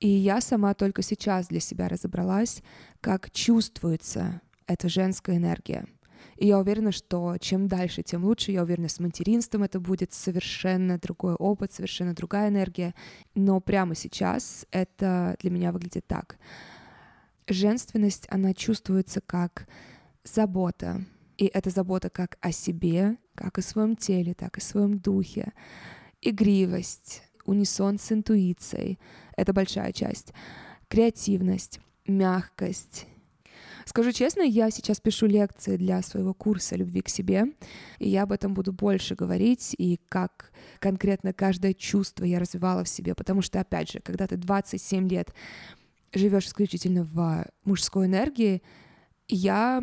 И 0.00 0.08
я 0.08 0.40
сама 0.40 0.74
только 0.74 1.02
сейчас 1.02 1.48
для 1.48 1.60
себя 1.60 1.88
разобралась, 1.88 2.62
как 3.00 3.30
чувствуется 3.30 4.40
эта 4.66 4.88
женская 4.88 5.36
энергия— 5.36 5.86
и 6.36 6.46
я 6.46 6.58
уверена, 6.58 6.92
что 6.92 7.36
чем 7.38 7.68
дальше, 7.68 8.02
тем 8.02 8.24
лучше. 8.24 8.52
Я 8.52 8.62
уверена, 8.62 8.88
с 8.88 8.98
материнством 8.98 9.62
это 9.62 9.80
будет 9.80 10.12
совершенно 10.12 10.98
другой 10.98 11.34
опыт, 11.34 11.72
совершенно 11.72 12.14
другая 12.14 12.48
энергия. 12.48 12.94
Но 13.34 13.60
прямо 13.60 13.94
сейчас 13.94 14.66
это 14.70 15.36
для 15.40 15.50
меня 15.50 15.72
выглядит 15.72 16.06
так. 16.06 16.38
Женственность, 17.46 18.26
она 18.28 18.54
чувствуется 18.54 19.20
как 19.20 19.68
забота. 20.24 21.04
И 21.38 21.46
это 21.46 21.70
забота 21.70 22.10
как 22.10 22.38
о 22.40 22.52
себе, 22.52 23.16
как 23.34 23.58
о 23.58 23.62
своем 23.62 23.96
теле, 23.96 24.34
так 24.34 24.56
и 24.58 24.60
о 24.60 24.64
своем 24.64 24.98
духе. 24.98 25.52
Игривость, 26.20 27.22
унисон 27.44 27.98
с 27.98 28.12
интуицией— 28.12 28.98
это 29.36 29.52
большая 29.52 29.92
часть. 29.92 30.32
Креативность, 30.88 31.80
мягкость, 32.06 33.06
Скажу 33.84 34.12
честно, 34.12 34.42
я 34.42 34.70
сейчас 34.70 35.00
пишу 35.00 35.26
лекции 35.26 35.76
для 35.76 36.02
своего 36.02 36.34
курса 36.34 36.76
«Любви 36.76 37.02
к 37.02 37.08
себе», 37.08 37.46
и 37.98 38.08
я 38.08 38.22
об 38.22 38.32
этом 38.32 38.54
буду 38.54 38.72
больше 38.72 39.14
говорить, 39.14 39.74
и 39.76 39.98
как 40.08 40.52
конкретно 40.78 41.32
каждое 41.32 41.74
чувство 41.74 42.24
я 42.24 42.38
развивала 42.38 42.84
в 42.84 42.88
себе, 42.88 43.14
потому 43.14 43.42
что, 43.42 43.60
опять 43.60 43.90
же, 43.90 44.00
когда 44.00 44.26
ты 44.26 44.36
27 44.36 45.08
лет 45.08 45.34
живешь 46.12 46.46
исключительно 46.46 47.04
в 47.04 47.46
мужской 47.64 48.06
энергии, 48.06 48.62
я 49.28 49.82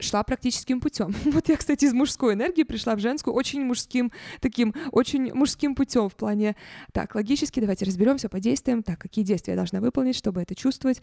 шла 0.00 0.22
практическим 0.22 0.80
путем. 0.80 1.14
Вот 1.24 1.48
я, 1.48 1.56
кстати, 1.56 1.84
из 1.84 1.92
мужской 1.92 2.34
энергии 2.34 2.62
пришла 2.62 2.96
в 2.96 3.00
женскую 3.00 3.34
очень 3.34 3.62
мужским, 3.62 4.12
таким 4.40 4.74
очень 4.92 5.32
мужским 5.32 5.74
путем 5.74 6.08
в 6.08 6.16
плане, 6.16 6.56
так, 6.92 7.14
логически, 7.14 7.60
давайте 7.60 7.84
разберемся 7.84 8.28
по 8.28 8.40
действиям, 8.40 8.82
так, 8.82 8.98
какие 8.98 9.24
действия 9.24 9.52
я 9.52 9.56
должна 9.56 9.80
выполнить, 9.80 10.16
чтобы 10.16 10.42
это 10.42 10.54
чувствовать, 10.54 11.00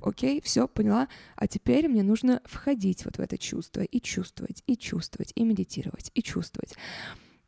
окей, 0.00 0.40
все, 0.42 0.68
поняла, 0.68 1.08
а 1.36 1.46
теперь 1.46 1.88
мне 1.88 2.02
нужно 2.02 2.40
входить 2.44 3.04
вот 3.04 3.16
в 3.16 3.20
это 3.20 3.38
чувство 3.38 3.82
и 3.82 4.00
чувствовать, 4.00 4.62
и 4.66 4.76
чувствовать, 4.76 5.32
и 5.34 5.44
медитировать, 5.44 6.10
и 6.14 6.22
чувствовать. 6.22 6.74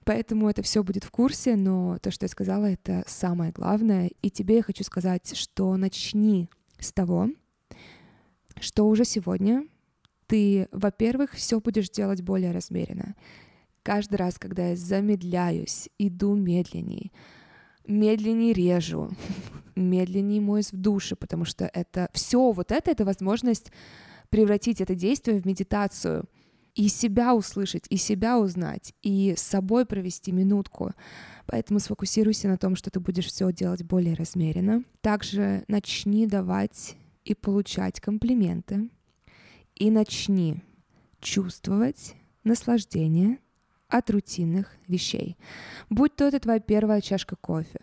Поэтому 0.05 0.49
это 0.49 0.63
все 0.63 0.83
будет 0.83 1.05
в 1.05 1.11
курсе, 1.11 1.55
но 1.55 1.99
то, 1.99 2.11
что 2.11 2.25
я 2.25 2.29
сказала, 2.29 2.65
это 2.65 3.05
самое 3.07 3.53
главное. 3.53 4.11
И 4.23 4.31
тебе 4.31 4.57
я 4.57 4.63
хочу 4.63 4.83
сказать, 4.83 5.37
что 5.37 5.77
начни 5.77 6.49
с 6.79 6.93
того, 6.93 7.29
что 8.59 8.89
уже 8.89 9.05
сегодня 9.05 9.67
ты, 10.29 10.69
во-первых, 10.71 11.33
все 11.33 11.59
будешь 11.59 11.91
делать 11.91 12.23
более 12.23 12.53
размеренно. 12.53 13.17
Каждый 13.83 14.17
раз, 14.17 14.39
когда 14.39 14.69
я 14.69 14.77
замедляюсь, 14.77 15.89
иду 15.99 16.35
медленней, 16.35 17.13
медленнее 17.87 18.53
режу, 18.53 19.11
медленнее 19.75 20.41
моюсь 20.41 20.73
в 20.73 20.77
душе, 20.77 21.17
потому 21.17 21.45
что 21.45 21.69
это 21.73 22.09
все 22.13 22.53
вот 22.53 22.71
это, 22.71 22.91
это 22.91 23.05
возможность 23.05 23.73
превратить 24.29 24.83
это 24.83 24.95
действие 24.95 25.41
в 25.41 25.47
медитацию 25.47 26.27
и 26.75 26.89
себя 26.89 27.35
услышать, 27.35 27.87
и 27.89 27.97
себя 27.97 28.39
узнать, 28.39 28.93
и 29.03 29.35
с 29.37 29.41
собой 29.41 29.87
провести 29.87 30.31
минутку. 30.31 30.93
Поэтому 31.47 31.81
сфокусируйся 31.81 32.47
на 32.49 32.59
том, 32.59 32.77
что 32.77 32.91
ты 32.91 33.01
будешь 33.01 33.27
все 33.27 33.51
делать 33.51 33.83
более 33.83 34.15
размеренно. 34.15 34.85
Также 35.01 35.65
начни 35.67 36.27
давать 36.27 36.95
и 37.25 37.35
получать 37.35 38.01
комплименты 38.01 38.91
и 39.79 39.91
начни 39.91 40.63
чувствовать 41.21 42.15
наслаждение 42.45 43.39
от 43.89 44.11
рутинных 44.11 44.77
вещей. 44.87 45.37
Будь 45.89 46.15
то 46.17 46.25
это 46.25 46.41
твоя 46.41 46.61
первая 46.61 47.01
чашка 47.01 47.37
кофе, 47.37 47.81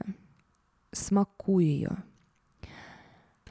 смакуй 0.91 1.65
ее. 1.65 1.97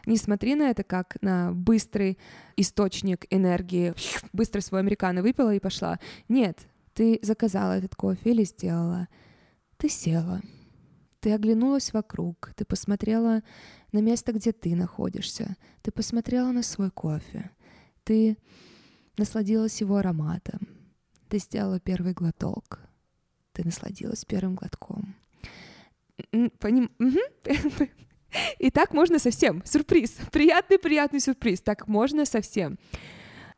Не 0.07 0.19
смотри 0.19 0.55
на 0.55 0.71
это 0.71 0.85
как 0.85 1.17
на 1.23 1.53
быстрый 1.53 2.19
источник 2.57 3.27
энергии. 3.31 3.95
Быстро 4.33 4.61
свой 4.61 4.81
американо 4.81 5.23
выпила 5.23 5.55
и 5.55 5.61
пошла. 5.61 5.99
Нет, 6.29 6.67
ты 6.93 7.19
заказала 7.23 7.73
этот 7.73 7.97
кофе 7.97 8.31
или 8.31 8.45
сделала. 8.45 9.09
Ты 9.79 9.89
села. 9.89 10.43
Ты 11.21 11.33
оглянулась 11.33 11.95
вокруг. 11.95 12.53
Ты 12.55 12.67
посмотрела 12.67 13.43
на 13.93 14.01
место, 14.01 14.33
где 14.33 14.53
ты 14.53 14.77
находишься. 14.77 15.57
Ты 15.81 15.91
посмотрела 15.91 16.53
на 16.53 16.63
свой 16.63 16.91
кофе. 16.91 17.51
Ты 18.05 18.37
насладилась 19.17 19.81
его 19.81 19.97
ароматом. 19.97 20.69
Ты 21.29 21.39
сделала 21.39 21.81
первый 21.81 22.13
глоток. 22.13 22.81
Ты 23.53 23.65
насладилась 23.65 24.25
первым 24.25 24.55
глотком. 24.55 25.15
Поним... 26.59 26.91
И 28.59 28.71
так 28.71 28.93
можно 28.93 29.19
совсем. 29.19 29.63
Сюрприз. 29.65 30.17
Приятный-приятный 30.33 31.21
сюрприз. 31.21 31.61
Так 31.61 31.87
можно 31.89 32.25
совсем. 32.25 32.79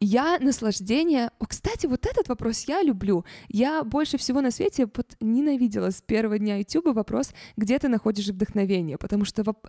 Я 0.00 0.38
наслаждение... 0.38 1.30
О, 1.38 1.46
кстати, 1.46 1.86
вот 1.86 2.04
этот 2.04 2.28
вопрос 2.28 2.64
я 2.68 2.82
люблю. 2.82 3.24
Я 3.48 3.82
больше 3.82 4.18
всего 4.18 4.42
на 4.42 4.50
свете 4.50 4.86
вот 4.94 5.16
ненавидела 5.20 5.90
с 5.90 6.02
первого 6.02 6.38
дня 6.38 6.58
YouTube 6.58 6.94
вопрос, 6.94 7.32
где 7.56 7.78
ты 7.78 7.88
находишь 7.88 8.28
вдохновение, 8.28 8.98
потому 8.98 9.24
что 9.24 9.42
воп... 9.42 9.68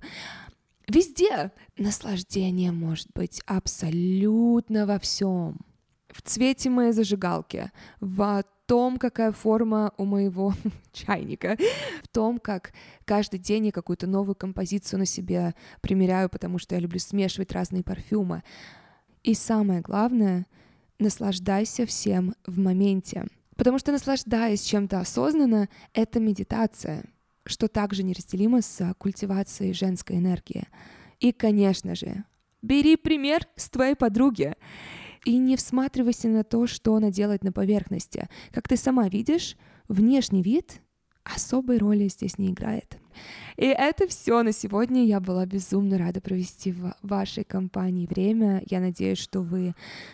везде 0.87 1.51
наслаждение 1.77 2.71
может 2.71 3.07
быть 3.13 3.41
абсолютно 3.45 4.85
во 4.85 4.99
всем. 4.99 5.59
В 6.09 6.21
цвете 6.21 6.69
моей 6.69 6.93
зажигалки, 6.93 7.71
в 7.99 8.43
том, 8.65 8.97
какая 8.97 9.31
форма 9.31 9.93
у 9.97 10.05
моего 10.05 10.53
чайника, 10.91 11.57
в 12.03 12.07
том, 12.09 12.39
как 12.39 12.73
каждый 13.05 13.39
день 13.39 13.67
я 13.67 13.71
какую-то 13.71 14.07
новую 14.07 14.35
композицию 14.35 14.99
на 14.99 15.05
себе 15.05 15.55
примеряю, 15.81 16.29
потому 16.29 16.59
что 16.59 16.75
я 16.75 16.81
люблю 16.81 16.99
смешивать 16.99 17.51
разные 17.51 17.83
парфюмы. 17.83 18.43
И 19.23 19.33
самое 19.33 19.81
главное, 19.81 20.45
наслаждайся 20.99 21.85
всем 21.85 22.35
в 22.45 22.59
моменте. 22.59 23.25
Потому 23.55 23.79
что 23.79 23.91
наслаждаясь 23.91 24.61
чем-то 24.61 24.99
осознанно, 24.99 25.69
это 25.93 26.19
медитация, 26.19 27.05
что 27.49 27.67
также 27.67 28.03
неразделимо 28.03 28.61
с 28.61 28.93
культивацией 28.97 29.73
женской 29.73 30.17
энергии. 30.17 30.67
И, 31.19 31.31
конечно 31.31 31.95
же, 31.95 32.23
бери 32.61 32.95
пример 32.95 33.47
с 33.55 33.69
твоей 33.69 33.95
подруги 33.95 34.55
и 35.25 35.37
не 35.37 35.57
всматривайся 35.57 36.27
на 36.29 36.43
то, 36.43 36.67
что 36.67 36.95
она 36.95 37.11
делает 37.11 37.43
на 37.43 37.51
поверхности. 37.51 38.29
Как 38.51 38.67
ты 38.67 38.77
сама 38.77 39.09
видишь, 39.09 39.57
внешний 39.87 40.41
вид 40.41 40.81
особой 41.23 41.77
роли 41.77 42.07
здесь 42.07 42.37
не 42.37 42.51
играет. 42.51 42.97
И 43.57 43.65
это 43.65 44.07
все 44.07 44.43
на 44.43 44.51
сегодня. 44.51 45.05
Я 45.05 45.19
была 45.19 45.45
безумно 45.45 45.97
рада 45.97 46.21
провести 46.21 46.71
в 46.71 46.95
вашей 47.01 47.43
компании 47.43 48.07
время. 48.07 48.63
Я 48.69 48.79
надеюсь, 48.79 49.17
что 49.17 49.41
вы 49.41 49.73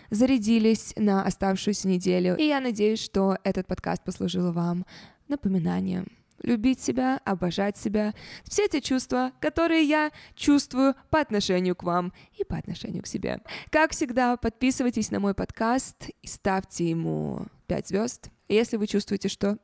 зарядились 0.09 0.93
на 0.97 1.23
оставшуюся 1.23 1.87
неделю. 1.87 2.37
И 2.37 2.47
я 2.47 2.61
надеюсь, 2.61 3.03
что 3.03 3.37
этот 3.43 3.67
подкаст 3.67 4.03
послужил 4.03 4.51
вам 4.51 4.85
напоминанием 5.27 6.07
любить 6.41 6.81
себя, 6.81 7.19
обожать 7.25 7.77
себя, 7.77 8.13
все 8.43 8.65
эти 8.65 8.79
чувства, 8.79 9.31
которые 9.39 9.83
я 9.83 10.11
чувствую 10.35 10.95
по 11.09 11.19
отношению 11.19 11.75
к 11.75 11.83
вам 11.83 12.13
и 12.37 12.43
по 12.43 12.57
отношению 12.57 13.03
к 13.03 13.07
себе. 13.07 13.39
Как 13.69 13.91
всегда, 13.91 14.37
подписывайтесь 14.37 15.11
на 15.11 15.19
мой 15.19 15.33
подкаст 15.33 16.09
и 16.21 16.27
ставьте 16.27 16.89
ему 16.89 17.45
5 17.67 17.87
звезд. 17.87 18.29
Если 18.49 18.77
вы 18.77 18.87
чувствуете, 18.87 19.29
что 19.29 19.57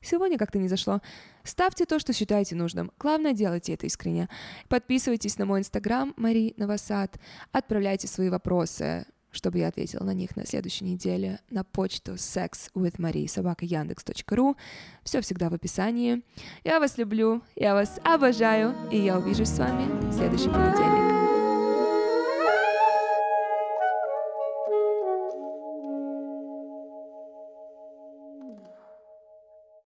сегодня 0.00 0.38
как-то 0.38 0.58
не 0.58 0.68
зашло, 0.68 1.00
ставьте 1.42 1.84
то, 1.84 1.98
что 1.98 2.12
считаете 2.12 2.54
нужным. 2.54 2.92
Главное, 2.98 3.32
делайте 3.32 3.74
это 3.74 3.86
искренне. 3.86 4.28
Подписывайтесь 4.68 5.36
на 5.36 5.46
мой 5.46 5.60
инстаграм 5.60 6.14
Мари 6.16 6.54
Новосад, 6.56 7.18
отправляйте 7.52 8.06
свои 8.06 8.30
вопросы, 8.30 9.06
чтобы 9.30 9.58
я 9.58 9.68
ответила 9.68 10.02
на 10.04 10.14
них 10.14 10.36
на 10.36 10.46
следующей 10.46 10.84
неделе 10.84 11.40
на 11.50 11.64
почту 11.64 12.12
sexwithmarie.yandex.ru. 12.14 14.56
Все 15.04 15.20
всегда 15.20 15.50
в 15.50 15.54
описании. 15.54 16.22
Я 16.64 16.80
вас 16.80 16.96
люблю, 16.98 17.42
я 17.56 17.74
вас 17.74 18.00
обожаю, 18.04 18.74
и 18.90 18.98
я 18.98 19.18
увижусь 19.18 19.48
с 19.48 19.58
вами 19.58 19.84
в 20.10 20.14
следующий 20.14 20.48
понедельник. 20.48 21.19